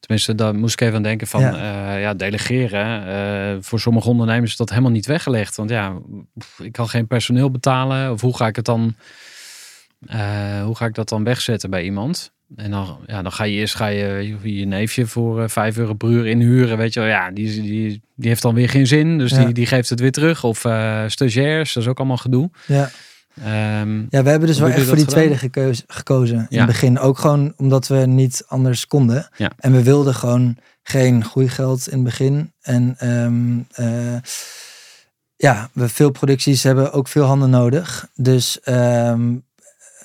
[0.06, 1.56] Tenminste, daar moest ik even aan denken van Ja.
[1.56, 3.06] ja, ja delegeren.
[3.06, 5.56] eh, voor sommige ondernemers is dat helemaal niet weggelegd.
[5.56, 5.98] Want ja,
[6.62, 8.12] ik kan geen personeel betalen.
[8.12, 8.94] Of hoe ga ik het dan,
[10.06, 12.32] eh, hoe ga ik dat dan wegzetten bij iemand?
[12.56, 15.76] En dan, ja, dan ga je eerst ga je, je, je neefje voor eh, 5
[15.78, 16.76] euro per uur inhuren.
[16.78, 19.18] Weet je wel, ja, die, die, die heeft dan weer geen zin.
[19.18, 19.44] Dus Ja.
[19.44, 20.44] die, die geeft het weer terug.
[20.44, 22.50] Of eh stagiairs, dat is ook allemaal gedoe.
[22.66, 22.90] Ja.
[23.40, 26.98] Ehm, Ja, we hebben dus wel echt voor die tweede gekozen, gekozen in het begin.
[26.98, 29.28] Ook gewoon omdat we niet anders konden.
[29.36, 29.50] Ja.
[29.58, 32.52] En we wilden gewoon geen groeigeld in het begin.
[32.60, 34.20] En ehm, eh,
[35.36, 38.08] ja, we veel producties hebben ook veel handen nodig.
[38.14, 38.58] Dus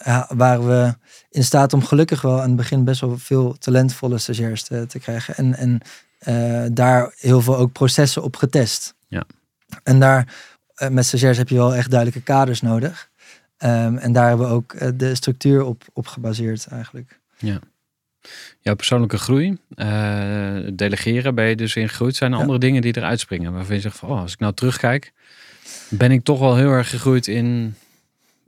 [0.03, 0.95] ja, waren we
[1.30, 4.99] in staat om gelukkig wel aan het begin best wel veel talentvolle stagiairs te, te
[4.99, 5.36] krijgen.
[5.36, 5.82] En, en
[6.19, 8.95] eh, daar heel veel ook processen op getest.
[9.07, 9.23] Ja.
[9.84, 10.36] En daar,
[10.75, 13.09] eh, met stagiairs heb je wel echt duidelijke kaders nodig.
[13.57, 17.19] Ehm, en daar hebben we ook eh, de structuur op, op gebaseerd eigenlijk.
[18.61, 22.15] Jouw persoonlijke groei, eh, delegeren, ben je dus in gegroeid.
[22.15, 22.41] Zijn er Ja.
[22.43, 25.13] andere dingen die eruit springen waarvan je zegt van, oh, als ik nou terugkijk,
[25.89, 27.75] ben ik toch wel heel erg gegroeid in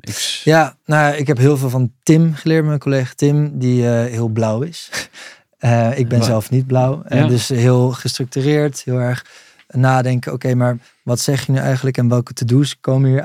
[0.02, 0.44] X.
[0.44, 4.28] Ja, nou, ik heb heel veel van Tim geleerd, mijn collega Tim, die eh, heel
[4.28, 4.90] blauw is.
[5.96, 7.02] Ik ben zelf niet blauw.
[7.04, 7.28] En Ja.
[7.28, 9.26] dus heel gestructureerd, heel erg
[9.68, 10.34] nadenken.
[10.34, 13.22] Oké, maar wat zeg je nu eigenlijk en welke to-do's komen hier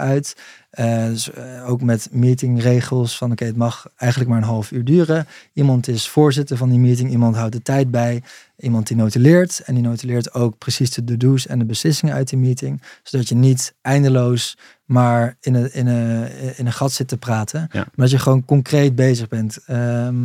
[0.75, 4.85] Eh, dus, eh, ook met meetingregels van oké, het mag eigenlijk maar een half uur
[4.85, 5.27] duren.
[5.53, 8.23] Iemand is voorzitter van die meeting, iemand houdt de tijd bij.
[8.57, 12.39] Iemand die notuleert en die notuleert ook precies de to-do's en de beslissingen uit die
[12.39, 12.83] meeting.
[13.03, 17.61] Zodat je niet eindeloos maar in een, in een, in een gat zit te praten.
[17.61, 17.79] Ja.
[17.81, 19.59] Maar dat je gewoon concreet bezig bent.
[19.67, 20.17] Ehm,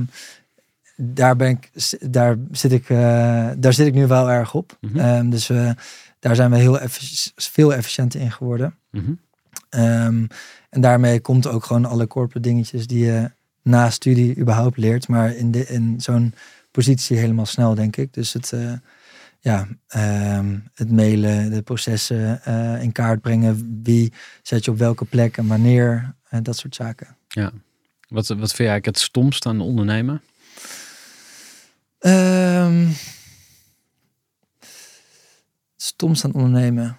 [0.95, 4.78] daar, ben ik, daar, zit ik, eh, daar zit ik nu wel erg op.
[4.82, 5.00] Mhm.
[5.00, 5.52] Ehm, dus
[6.20, 8.76] daar zijn we heel effic- veel efficiënter in geworden.
[8.91, 9.12] Mhm.
[9.70, 10.26] Ehm,
[10.70, 15.08] en daarmee komt ook gewoon alle corporate dingetjes die je na studie überhaupt leert.
[15.08, 16.34] Maar in, de, in zo'n
[16.72, 18.14] positie helemaal snel, denk ik.
[18.14, 18.74] Dus het, eh,
[19.40, 23.80] ja, ehm, het mailen, de processen eh, in kaart brengen.
[23.84, 26.16] Wie zet je op welke plek en wanneer.
[26.30, 27.18] en dat soort zaken.
[28.08, 30.22] Wat, wat vind je eigenlijk het stomst aan ondernemen?
[32.00, 32.88] Ehm
[35.82, 36.98] stomst aan ondernemen.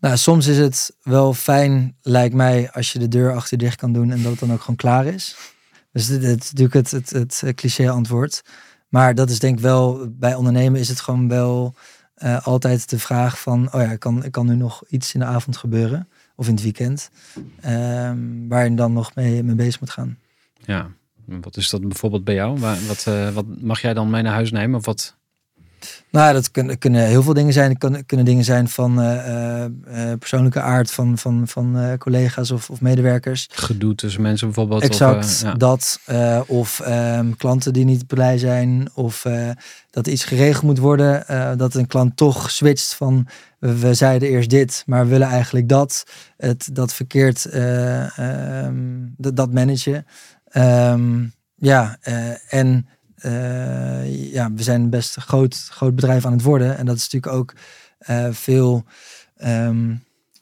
[0.00, 3.92] Nou, soms is het wel fijn, lijkt mij, als je de deur achter dicht kan
[3.92, 5.36] doen en dat het dan ook gewoon klaar is.
[5.92, 8.42] Dus dit, is natuurlijk het, het, het cliché antwoord.
[8.88, 11.74] Maar dat is denk ik wel, bij ondernemen is het gewoon wel
[12.14, 15.56] eh, altijd de vraag van, oh ja, kan, kan nu nog iets in de avond
[15.56, 16.08] gebeuren?
[16.34, 17.10] Of in het weekend?
[17.60, 20.18] ehm, waar je dan nog mee, mee bezig moet gaan.
[20.54, 20.90] Ja.
[21.24, 22.58] Wat is dat bijvoorbeeld bij jou?
[22.86, 24.78] Wat, eh, wat mag jij dan mee naar huis nemen?
[24.78, 25.16] Of wat?
[26.10, 27.70] Nou, dat kunnen, kunnen heel veel dingen zijn.
[27.70, 32.50] Het kunnen, kunnen dingen zijn van eh, eh, eh, persoonlijke aard van, van, van collega's
[32.50, 33.48] of, of medewerkers.
[33.52, 34.82] Gedoe tussen mensen bijvoorbeeld?
[34.82, 35.54] Exact, Of, ja.
[35.54, 36.00] dat.
[36.46, 38.88] of ehm, klanten die niet blij zijn.
[38.94, 39.26] Of
[39.90, 41.24] dat iets geregeld moet worden.
[41.58, 43.28] dat een klant toch switcht van
[43.60, 46.04] we, zeiden eerst dit, maar we willen eigenlijk dat.
[46.36, 50.06] Het, dat verkeerd, eh, ehm, dat, dat managen.
[50.44, 51.24] Ehm,
[51.54, 51.98] ja,
[52.48, 52.88] en
[53.20, 56.76] eh, ja, we zijn best een groot, groot bedrijf aan het worden.
[56.76, 57.52] En dat is natuurlijk ook
[57.98, 58.84] eh, veel...
[59.36, 59.88] ehm,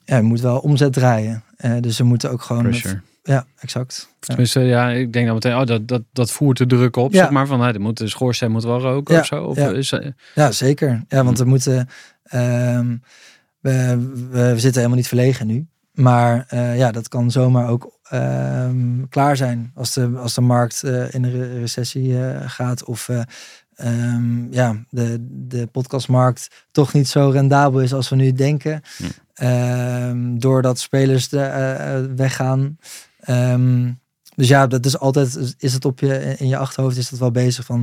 [0.04, 1.42] ja, je moet wel omzet draaien.
[1.56, 2.62] Eh, dus we moeten ook gewoon...
[2.62, 3.00] Pressure.
[3.22, 4.08] Ja, exact.
[4.20, 7.18] Tenminste, ja, ik denk dan meteen, oh, dat, dat, dat voert de druk op, Ja.
[7.22, 7.46] zeg maar.
[7.46, 9.44] Van, de, moet, de schoorsteen moet wel roken Ja, of zo.
[9.44, 9.70] Of ja.
[9.70, 9.92] is,
[10.34, 11.04] Ja, zeker.
[11.08, 11.88] Ja, want we moeten.
[12.22, 12.96] ehm,
[13.60, 13.96] we,
[14.30, 15.66] we, we zitten helemaal niet verlegen nu.
[15.92, 21.14] Maar ja, dat kan zomaar ook ehm, klaar zijn als de, als de markt eh,
[21.14, 22.84] in een re- recessie eh, gaat.
[22.84, 23.22] Of eh,
[23.74, 28.82] ehm, ja, de, de podcastmarkt toch niet zo rendabel is als we nu denken.
[28.96, 29.04] Hm.
[29.34, 32.78] Ehm, doordat spelers de, weggaan.
[34.34, 37.30] Dus ja, dat is altijd, is het op je, in je achterhoofd is dat wel
[37.30, 37.80] bezig van,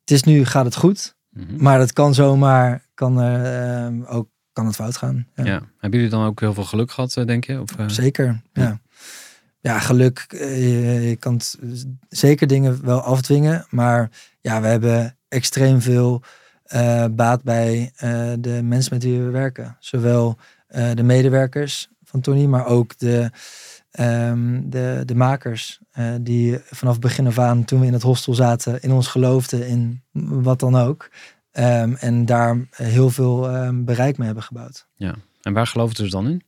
[0.00, 1.16] het is nu, gaat het goed.
[1.30, 1.62] mhm.
[1.62, 5.26] Maar dat kan zomaar, kan er ook kan het fout gaan.
[5.34, 5.60] Ja, ja.
[5.78, 7.60] Hebben jullie dan ook heel veel geluk gehad, eh, denk je?
[7.60, 8.42] Of, Zeker.
[8.52, 8.62] Ja.
[8.62, 8.80] ja,
[9.62, 10.26] geluk.
[10.28, 11.58] eh, Je, je kan t-
[12.08, 13.66] zeker dingen wel afdwingen.
[13.70, 14.10] Maar
[14.40, 16.22] ja, we hebben extreem veel
[16.64, 19.76] eh, baat bij eh, de mensen met wie we werken.
[19.80, 20.36] Zowel
[20.68, 23.30] eh, de medewerkers van Tony, maar ook de,
[23.90, 25.80] ehm, de, de makers.
[25.92, 29.66] eh, die vanaf begin af aan, toen we in het hostel zaten, in ons geloofden
[29.68, 31.10] in wat dan ook.
[31.52, 34.86] Ehm, en daar heel veel ehm, bereik mee hebben gebouwd.
[35.42, 36.42] En waar geloven ze dan in?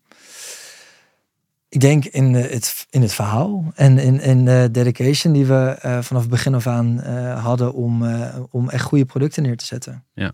[1.75, 5.77] Ik denk in de, het, in het verhaal en in, in de dedication die we
[5.81, 9.57] eh, vanaf het begin af aan eh, hadden om, eh, om echt goede producten neer
[9.57, 10.05] te zetten.
[10.13, 10.33] Ja.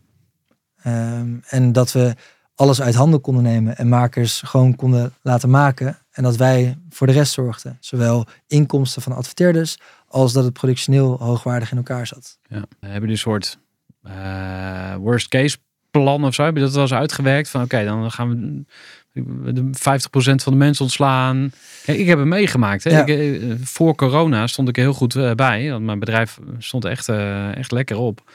[0.83, 2.15] Ehm, en dat we
[2.55, 5.99] alles uit handen konden nemen en makers gewoon konden laten maken.
[6.11, 7.77] En dat wij voor de rest zorgden.
[7.81, 12.39] Zowel inkomsten van adverteerders als dat het productioneel hoogwaardig in elkaar zat.
[12.49, 12.65] Ja.
[12.81, 13.59] Hebben jullie een soort
[14.03, 15.57] eh, worst case
[15.91, 16.45] plan of zo?
[16.45, 17.49] Heb je dat wel eens uitgewerkt?
[17.49, 18.65] Van oké, dan gaan we
[19.19, 19.21] 50%
[20.43, 21.53] van de mensen ontslaan.
[21.85, 22.85] Kijk, ik heb het meegemaakt.
[22.85, 22.91] Hè?
[22.91, 23.07] Ja.
[23.07, 25.71] Ik, eh, voor corona stond ik heel goed eh, bij.
[25.71, 28.31] Want mijn bedrijf stond echt, eh, echt lekker op.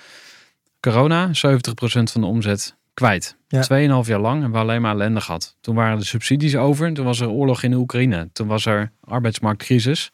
[0.80, 3.38] Corona, 70% van de omzet kwijt.
[3.48, 3.62] Ja.
[3.62, 5.58] Tweeënhalf jaar lang hebben we alleen maar ellende gehad.
[5.62, 6.94] Toen waren de subsidies over.
[6.94, 8.30] Toen was er oorlog in de Oekraïne.
[8.34, 10.12] Toen was er arbeidsmarktcrisis.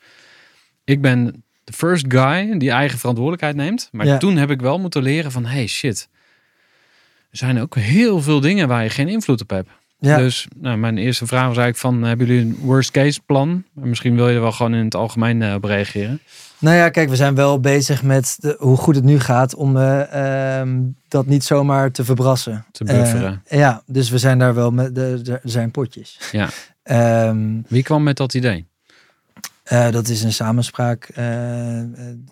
[0.83, 3.89] Ik ben de first guy die eigen verantwoordelijkheid neemt.
[3.91, 4.17] Maar Ja.
[4.17, 5.45] toen heb ik wel moeten leren van...
[5.45, 6.09] Hey, shit.
[7.31, 9.69] Er zijn ook heel veel dingen waar je geen invloed op hebt.
[10.09, 12.03] Ja, Dus nou, mijn eerste vraag was eigenlijk van...
[12.03, 13.63] Hebben jullie een worst case plan?
[13.73, 16.21] Misschien wil je er wel gewoon in het algemeen eh, op reageren.
[16.57, 19.77] Nou ja, kijk, we zijn wel bezig met de, hoe goed het nu gaat om
[19.77, 22.65] eh, ehm, dat niet zomaar te verbrassen.
[22.71, 23.41] Te bufferen.
[23.45, 26.19] Eh, ja, dus we zijn daar wel met, er zijn potjes.
[26.31, 26.49] Ja.
[26.83, 28.69] Ehm, Wie kwam met dat idee?
[29.91, 31.11] dat is een samenspraak.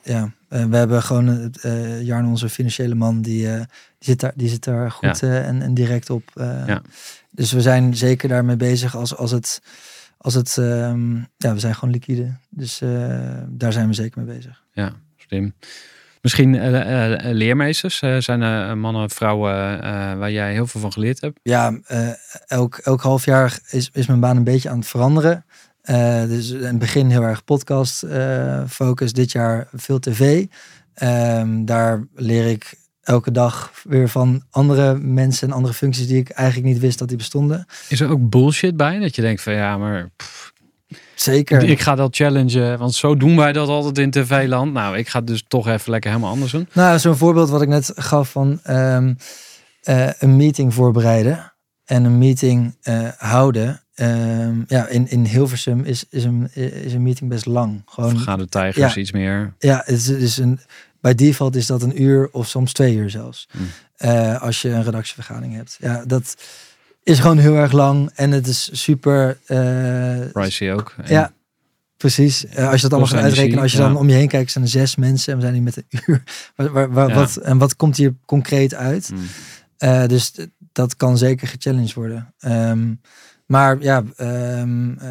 [0.03, 3.65] ja, Eh, we hebben gewoon het eh Jarno, onze financiële man, die, eh, die,
[3.99, 6.23] zit, daar, die zit daar goed en, en direct op.
[6.35, 6.81] Ja.
[7.31, 9.61] Dus we zijn zeker daarmee bezig als, als het,
[10.17, 12.33] als het ehm, ja, we zijn gewoon liquide.
[12.49, 12.81] Dus
[13.47, 14.63] daar zijn we zeker mee bezig.
[14.73, 15.53] Ja, slim.
[16.21, 16.71] Misschien
[17.33, 17.97] leermeesters.
[17.97, 21.39] zijn er mannen, vrouwen eh, waar jij heel veel van geleerd hebt?
[21.43, 21.79] ja,
[22.47, 25.45] elk, elk half jaar is, is mijn baan een beetje aan het veranderen.
[25.89, 29.13] Eh, dus in het begin heel erg podcast eh, focus.
[29.13, 30.45] Dit jaar veel tv.
[30.93, 36.29] Ehm, daar leer ik elke dag weer van andere mensen en andere functies die ik
[36.29, 37.65] eigenlijk niet wist dat die bestonden.
[37.87, 38.99] Is er ook bullshit bij?
[38.99, 40.53] Dat je denkt van ja, maar pff,
[41.15, 41.63] Zeker.
[41.63, 42.77] ik ga dat challengen.
[42.77, 44.73] Want zo doen wij dat altijd in tv-land.
[44.73, 46.67] Nou, ik ga het dus toch even lekker helemaal anders doen.
[46.73, 49.13] Nou, zo'n voorbeeld wat ik net gaf van ehm,
[49.81, 51.53] eh, een meeting voorbereiden
[51.85, 52.77] en een meeting
[53.17, 53.81] houden.
[53.99, 56.49] Ehm, ja, in, in Hilversum is, is, een,
[56.83, 57.81] is een meeting best lang.
[57.85, 59.01] Gewoon Vergaderde tijgers, Ja.
[59.01, 59.53] iets meer.
[59.59, 60.59] Ja, het is, het is een,
[61.01, 63.47] bij default is dat een uur of soms twee uur zelfs.
[63.51, 63.67] Hmm.
[63.95, 65.77] Eh, als je een redactievergadering hebt.
[65.79, 66.35] Ja, dat
[67.03, 69.37] is gewoon heel erg lang en het is super.
[69.45, 70.95] eh, Pricey ook.
[70.97, 71.31] En ja,
[71.97, 72.45] precies.
[72.45, 74.63] Eh, als je dat allemaal gaat uitrekenen, als je dan om je heen kijkt, zijn
[74.63, 76.23] er zes mensen en we zijn hier met een uur.
[76.55, 77.15] Waar, waar, waar- Ja.
[77.15, 79.09] wat, en wat komt hier concreet uit?
[79.13, 79.19] Mm.
[79.77, 80.31] Eh, dus
[80.71, 82.33] dat kan zeker gechallenged worden.
[82.39, 82.93] Ehm,
[83.49, 85.09] maar ja, ehm, eh,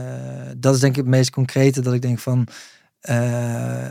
[0.56, 2.46] dat is denk ik het meest concrete dat ik denk van.
[3.00, 3.86] eh,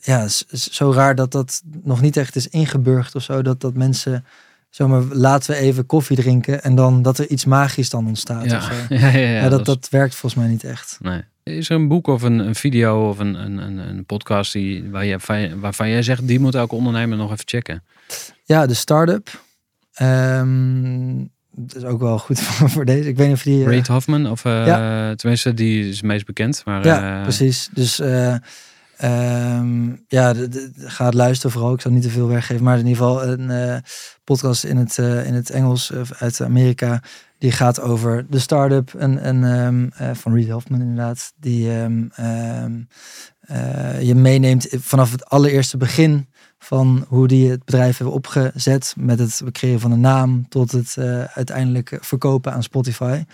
[0.00, 3.42] ja, zo raar dat dat nog niet echt is ingeburgd of zo.
[3.42, 4.24] Dat, dat mensen
[4.70, 8.44] zomaar laten we even koffie drinken en dan dat er iets magisch dan ontstaat.
[8.44, 8.60] of Ja.
[8.60, 8.72] zo.
[8.94, 10.98] Ja, ja, ja, Ja, dat, is- dat werkt volgens mij niet echt.
[11.00, 11.22] Nee.
[11.42, 14.90] Is er een boek of een, een video of een, een, een, een podcast die,
[14.90, 17.82] waar je, waarvan, waarvan jij zegt, die moet elke ondernemer nog even checken?
[18.44, 19.40] Ja, de start-up.
[19.92, 23.08] Ehm, dat is ook wel goed voor, voor deze.
[23.08, 23.62] Ik weet niet of die...
[23.64, 26.62] eh, Reid Hoffman, of eh, tenminste, die is het meest bekend.
[26.64, 27.68] Maar, Ja, eh, precies.
[27.72, 28.34] Dus eh,
[28.96, 31.72] ehm, ja, de, de- ga het luisteren vooral.
[31.74, 32.64] Ik zal niet te veel weggeven.
[32.64, 33.82] Maar in ieder geval een
[34.24, 37.02] podcast in het, in het Engels uit Amerika.
[37.38, 41.32] Die gaat over de start-up en, en, ehm, eh, van Reid Hoffman inderdaad.
[41.36, 42.72] Die ehm, ehm,
[43.40, 46.28] eh, je meeneemt vanaf het allereerste begin
[46.62, 48.94] van hoe die het bedrijf hebben opgezet.
[48.98, 53.24] Met het creëren van een naam tot het eh, uiteindelijk verkopen aan Spotify.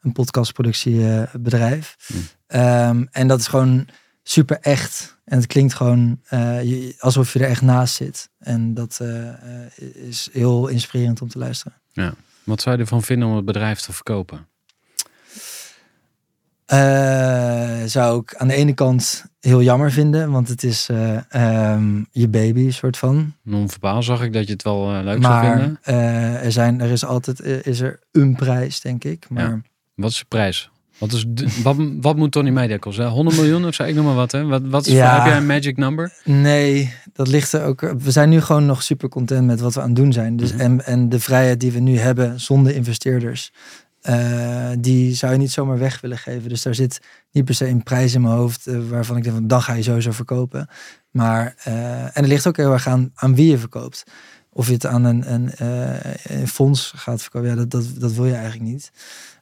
[0.00, 1.96] Een podcastproductiebedrijf.
[2.06, 2.22] Hmm.
[2.46, 3.88] Ehm, en dat is gewoon
[4.22, 5.18] super echt.
[5.24, 8.30] En het klinkt gewoon eh, alsof je er echt naast zit.
[8.38, 9.28] En dat eh,
[9.94, 11.76] is heel inspirerend om te luisteren.
[12.44, 14.46] Wat zou je ervan vinden om het bedrijf te verkopen?
[17.86, 22.28] Zou ik aan de ene kant heel jammer vinden, want het is eh, ehm, je
[22.28, 23.32] baby, soort van.
[23.42, 25.78] Non-verbaal zag ik dat je het wel eh, leuk zou vinden.
[25.82, 29.26] eh, er, zijn, er is altijd is er een prijs, denk ik.
[29.28, 29.62] Maar
[29.94, 30.70] Wat is de prijs?
[30.98, 33.06] Wat, is de- wat, wat moet Tony Media kosten?
[33.08, 33.82] 100 miljoen of zo?
[33.82, 34.32] Ik noem maar wat.
[34.32, 34.44] Hè?
[34.44, 35.16] Wat, wat is Ja.
[35.16, 36.12] heb jij een magic number?
[36.24, 37.80] Nee, dat ligt er ook.
[37.80, 40.36] We zijn nu gewoon nog super content met wat we aan het doen zijn.
[40.36, 40.60] Dus, Mhm.
[40.60, 43.52] en, en de vrijheid die we nu hebben zonder investeerders,
[44.06, 46.48] eh, die zou je niet zomaar weg willen geven.
[46.48, 47.00] Dus daar zit
[47.32, 49.72] niet per se een prijs in mijn hoofd eh, waarvan ik denk van dan ga
[49.72, 50.68] je sowieso verkopen.
[51.10, 54.04] Maar eh, en het ligt ook heel erg aan, aan wie je verkoopt.
[54.50, 55.50] Of je het aan een, een,
[56.22, 58.90] een fonds gaat verkopen, ja, dat, dat, dat wil je eigenlijk niet.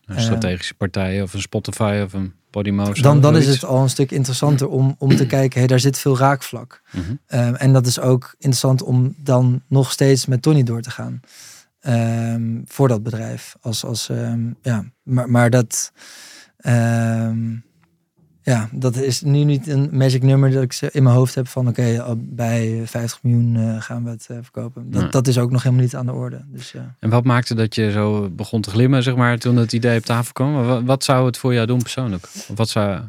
[0.05, 2.95] Een strategische partij of een Spotify of een Podimo?
[2.95, 5.81] zo, Dan, dan is het al een stuk interessanter om, om te kijken, hey, daar
[5.81, 6.83] zit veel raakvlak.
[6.91, 7.55] Mhm.
[7.55, 11.21] En dat is ook interessant om dan nog steeds met Tony door te gaan.
[11.85, 13.57] Ehm, voor dat bedrijf.
[13.61, 15.93] Als, als, ehm, ja, maar, maar dat,
[16.57, 17.57] ehm,
[18.43, 21.49] ja, dat is nu niet een magic nummer dat ik ze in mijn hoofd heb
[21.49, 24.91] van oké, bij 50 miljoen eh, gaan we het eh, verkopen.
[24.91, 25.11] Dat, Nee.
[25.11, 26.45] dat is ook nog helemaal niet aan de orde.
[26.47, 26.95] Dus, ja.
[26.99, 30.05] En wat maakte dat je zo begon te glimmen, zeg maar, toen het idee op
[30.05, 30.53] tafel kwam?
[30.67, 32.25] Wat, wat zou het voor jou doen persoonlijk?
[32.25, 33.01] Of wat zou...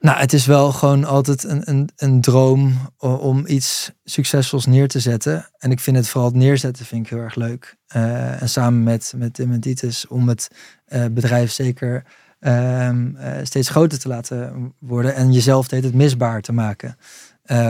[0.00, 5.00] Nou, het is wel gewoon altijd een, een, een droom om iets succesvols neer te
[5.00, 5.50] zetten.
[5.58, 7.76] En ik vind het vooral het neerzetten vind ik heel erg leuk.
[7.86, 10.48] Eh, en samen met, met Tim en om het
[10.84, 12.04] eh, bedrijf zeker
[12.40, 15.14] ehm, eh, steeds groter te laten worden.
[15.14, 16.96] En jezelf deed het misbaar te maken.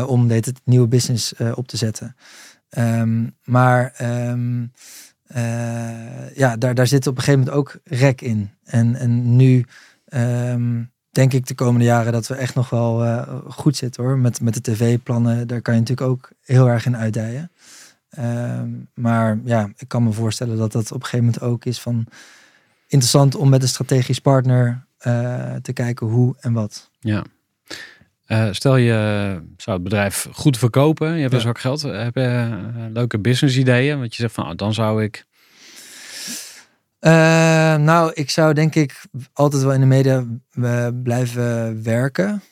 [0.07, 2.17] om deed het nieuwe business op te zetten.
[2.69, 4.63] Ehm, maar ehm,
[5.27, 8.51] eh, ja, daar, daar zit op een gegeven moment ook rek in.
[8.65, 9.65] En, en nu
[11.11, 14.19] denk ik de komende jaren dat we echt nog wel eh, goed zitten hoor.
[14.19, 17.51] Met, met de tv-plannen, daar kan je natuurlijk ook heel erg in uitdijen.
[18.11, 21.81] Ehm, maar ja, ik kan me voorstellen dat dat op een gegeven moment ook is
[21.81, 22.07] van
[22.87, 26.91] interessant om met een strategisch partner eh, te kijken hoe en wat.
[27.01, 27.25] Ja.
[28.27, 28.93] Eh, stel je
[29.57, 31.39] zou het bedrijf goed verkopen, je hebt Ja.
[31.39, 32.59] dus ook geld, heb je
[32.93, 35.25] leuke business ideeën, want je zegt van, oh, dan zou ik,
[37.01, 37.11] Eh,
[37.77, 39.01] nou, ik zou denk ik
[39.33, 40.25] altijd wel in de media
[40.63, 42.43] eh, blijven werken.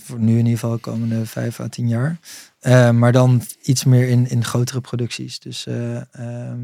[0.00, 2.18] Voor nu in ieder geval de komende vijf à tien jaar.
[2.60, 5.38] Eh, maar dan iets meer in, in grotere producties.
[5.38, 6.60] Dus eh, ehm,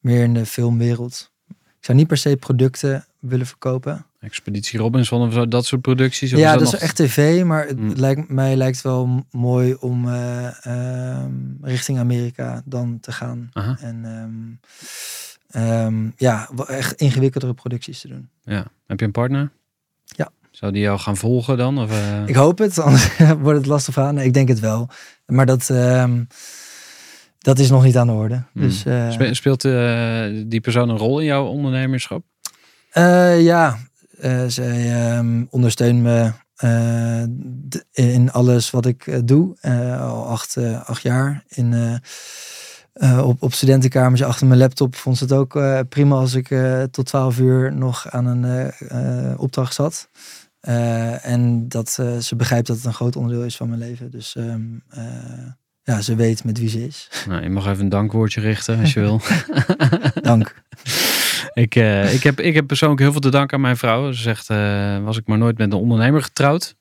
[0.00, 1.30] meer in de filmwereld.
[1.48, 4.06] Ik zou niet per se producten willen verkopen.
[4.20, 6.32] Expeditie Robinson of zo, dat soort producties?
[6.32, 7.92] Of ja, dat is nog- echt tv, maar het Hmm.
[7.96, 13.50] lijkt, mij lijkt wel mooi om eh, ehm, richting Amerika dan te gaan.
[13.52, 13.76] Aha.
[13.80, 14.68] En ehm,
[15.50, 18.28] ehm, ja, echt ingewikkeldere producties te doen.
[18.42, 18.66] Ja.
[18.86, 19.50] Heb je een partner?
[20.04, 20.30] Ja.
[20.50, 21.78] Zou die jou gaan volgen dan?
[21.78, 23.96] Of, eh, Ik hoop het, anders wordt het lastig.
[23.96, 24.88] Nee, ik denk het wel.
[25.26, 26.24] Maar dat, ehm,
[27.38, 28.42] dat is nog niet aan de orde.
[28.52, 28.62] Hmm.
[28.62, 32.22] Dus eh, spe- Speelt eh, die persoon een rol in jouw ondernemerschap?
[33.38, 33.78] ja,
[34.46, 36.32] zij ehm, ondersteunt me
[37.92, 39.56] in alles wat ik doe.
[40.00, 41.44] Al acht, acht jaar.
[41.48, 42.00] In,
[42.98, 46.50] eh, op, op studentenkamers achter mijn laptop vond ze het ook eh, prima als ik
[46.50, 50.08] eh, tot twaalf uur nog aan een opdracht zat.
[51.22, 51.90] En dat
[52.20, 54.10] ze begrijpt dat het een groot onderdeel is van mijn leven.
[54.10, 55.02] Dus ehm, eh,
[55.82, 57.08] ja, ze weet met wie ze is.
[57.28, 59.20] Nou, je mag even een dankwoordje richten als je wil.
[60.22, 60.62] Dank.
[61.64, 61.74] ik,
[62.12, 64.12] ik, heb, ik heb persoonlijk heel veel te danken aan mijn vrouw.
[64.12, 64.46] Ze zegt,
[65.04, 66.76] was ik maar nooit met een ondernemer getrouwd.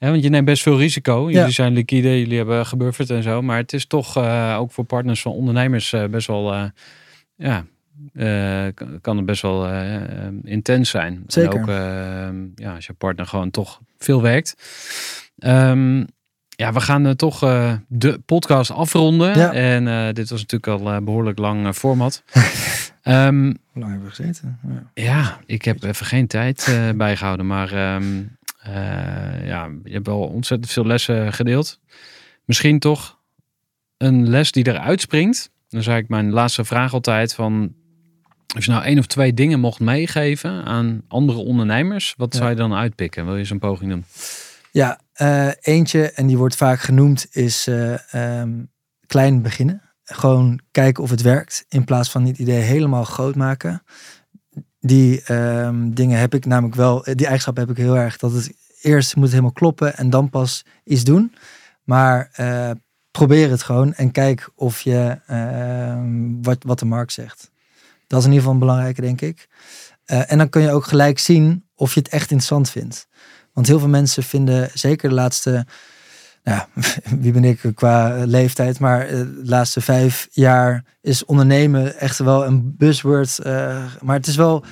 [0.00, 1.20] Hè, want je neemt best veel risico.
[1.30, 1.50] Jullie Ja.
[1.50, 3.42] zijn liquide, jullie hebben gebufferd en zo.
[3.42, 6.52] Maar het is toch eh, ook voor partners van ondernemers eh, best wel...
[6.54, 6.64] eh,
[7.36, 7.64] ja,
[9.00, 9.68] kan- het best wel
[10.44, 11.22] intens zijn.
[11.26, 11.54] Zeker.
[11.54, 14.54] En ook eh, ja, als je partner gewoon toch veel werkt.
[15.38, 15.98] Ehm,
[16.48, 17.38] ja, we gaan toch
[17.88, 19.38] de podcast afronden.
[19.38, 19.52] Ja.
[19.52, 22.22] En dit was natuurlijk al eh, behoorlijk lang format.
[23.02, 24.58] Ehm, Hoe lang hebben we gezeten?
[24.68, 25.02] Ja.
[25.04, 27.46] ja, ik heb even geen tijd eh, bijgehouden.
[27.46, 28.04] Maar ehm,
[29.44, 31.80] ja, je hebt wel ontzettend veel lessen gedeeld.
[32.44, 33.18] Misschien toch
[33.96, 35.50] een les die eruit springt.
[35.68, 37.74] Dan zei ik mijn laatste vraag altijd van...
[38.54, 42.38] Als je nou één of twee dingen mocht meegeven aan andere ondernemers, wat Ja.
[42.38, 43.24] zou je dan uitpikken?
[43.26, 44.04] Wil je zo'n poging doen?
[44.70, 48.50] Ja, eh, eentje, en die wordt vaak genoemd, is eh, ehm,
[49.06, 49.82] klein beginnen.
[50.04, 53.82] Gewoon kijken of het werkt, in plaats van het idee helemaal groot maken.
[54.80, 58.52] Die ehm, dingen heb ik namelijk wel, die eigenschap heb ik heel erg, dat het
[58.82, 61.34] eerst moet helemaal kloppen en dan pas iets doen.
[61.84, 62.70] Maar eh,
[63.10, 67.50] probeer het gewoon en kijk of je, ehm, wat, wat de markt zegt.
[68.06, 69.48] Dat is in ieder geval een belangrijke, denk ik.
[70.04, 73.08] Eh, en dan kun je ook gelijk zien of je het echt interessant vindt.
[73.52, 75.66] Want heel veel mensen vinden, zeker de laatste,
[76.42, 76.62] nou,
[77.22, 82.46] wie ben ik qua leeftijd, maar eh, de laatste vijf jaar is ondernemen echt wel
[82.46, 83.38] een buzzword.
[83.38, 84.64] eh, maar het is wel,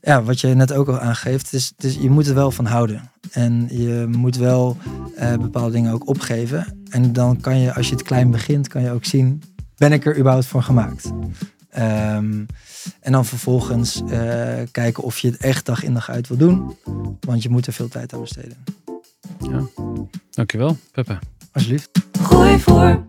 [0.00, 2.66] ja, wat je net ook al aangeeft, is, het is, je moet er wel van
[2.66, 3.10] houden.
[3.30, 4.76] En je moet wel
[5.16, 6.84] eh, bepaalde dingen ook opgeven.
[6.90, 9.42] En dan kan je, als je het klein begint, kan je ook zien,
[9.76, 11.10] ben ik er überhaupt voor gemaakt?
[11.70, 12.44] Ehm,
[13.00, 16.76] en dan vervolgens eh, kijken of je het echt dag in dag uit wil doen.
[17.20, 18.56] Want je moet er veel tijd aan besteden.
[20.30, 21.18] Dankjewel, Peppe.
[21.52, 21.90] Alsjeblieft.
[22.12, 23.08] Gooi voor.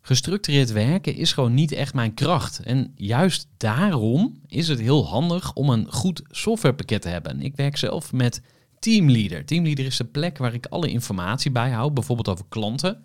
[0.00, 2.58] Gestructureerd werken is gewoon niet echt mijn kracht.
[2.58, 7.40] En juist daarom is het heel handig om een goed softwarepakket te hebben.
[7.40, 8.42] Ik werk zelf met
[8.78, 9.44] Teamleader.
[9.44, 13.04] Teamleader is de plek waar ik alle informatie bijhoud, bijvoorbeeld over klanten.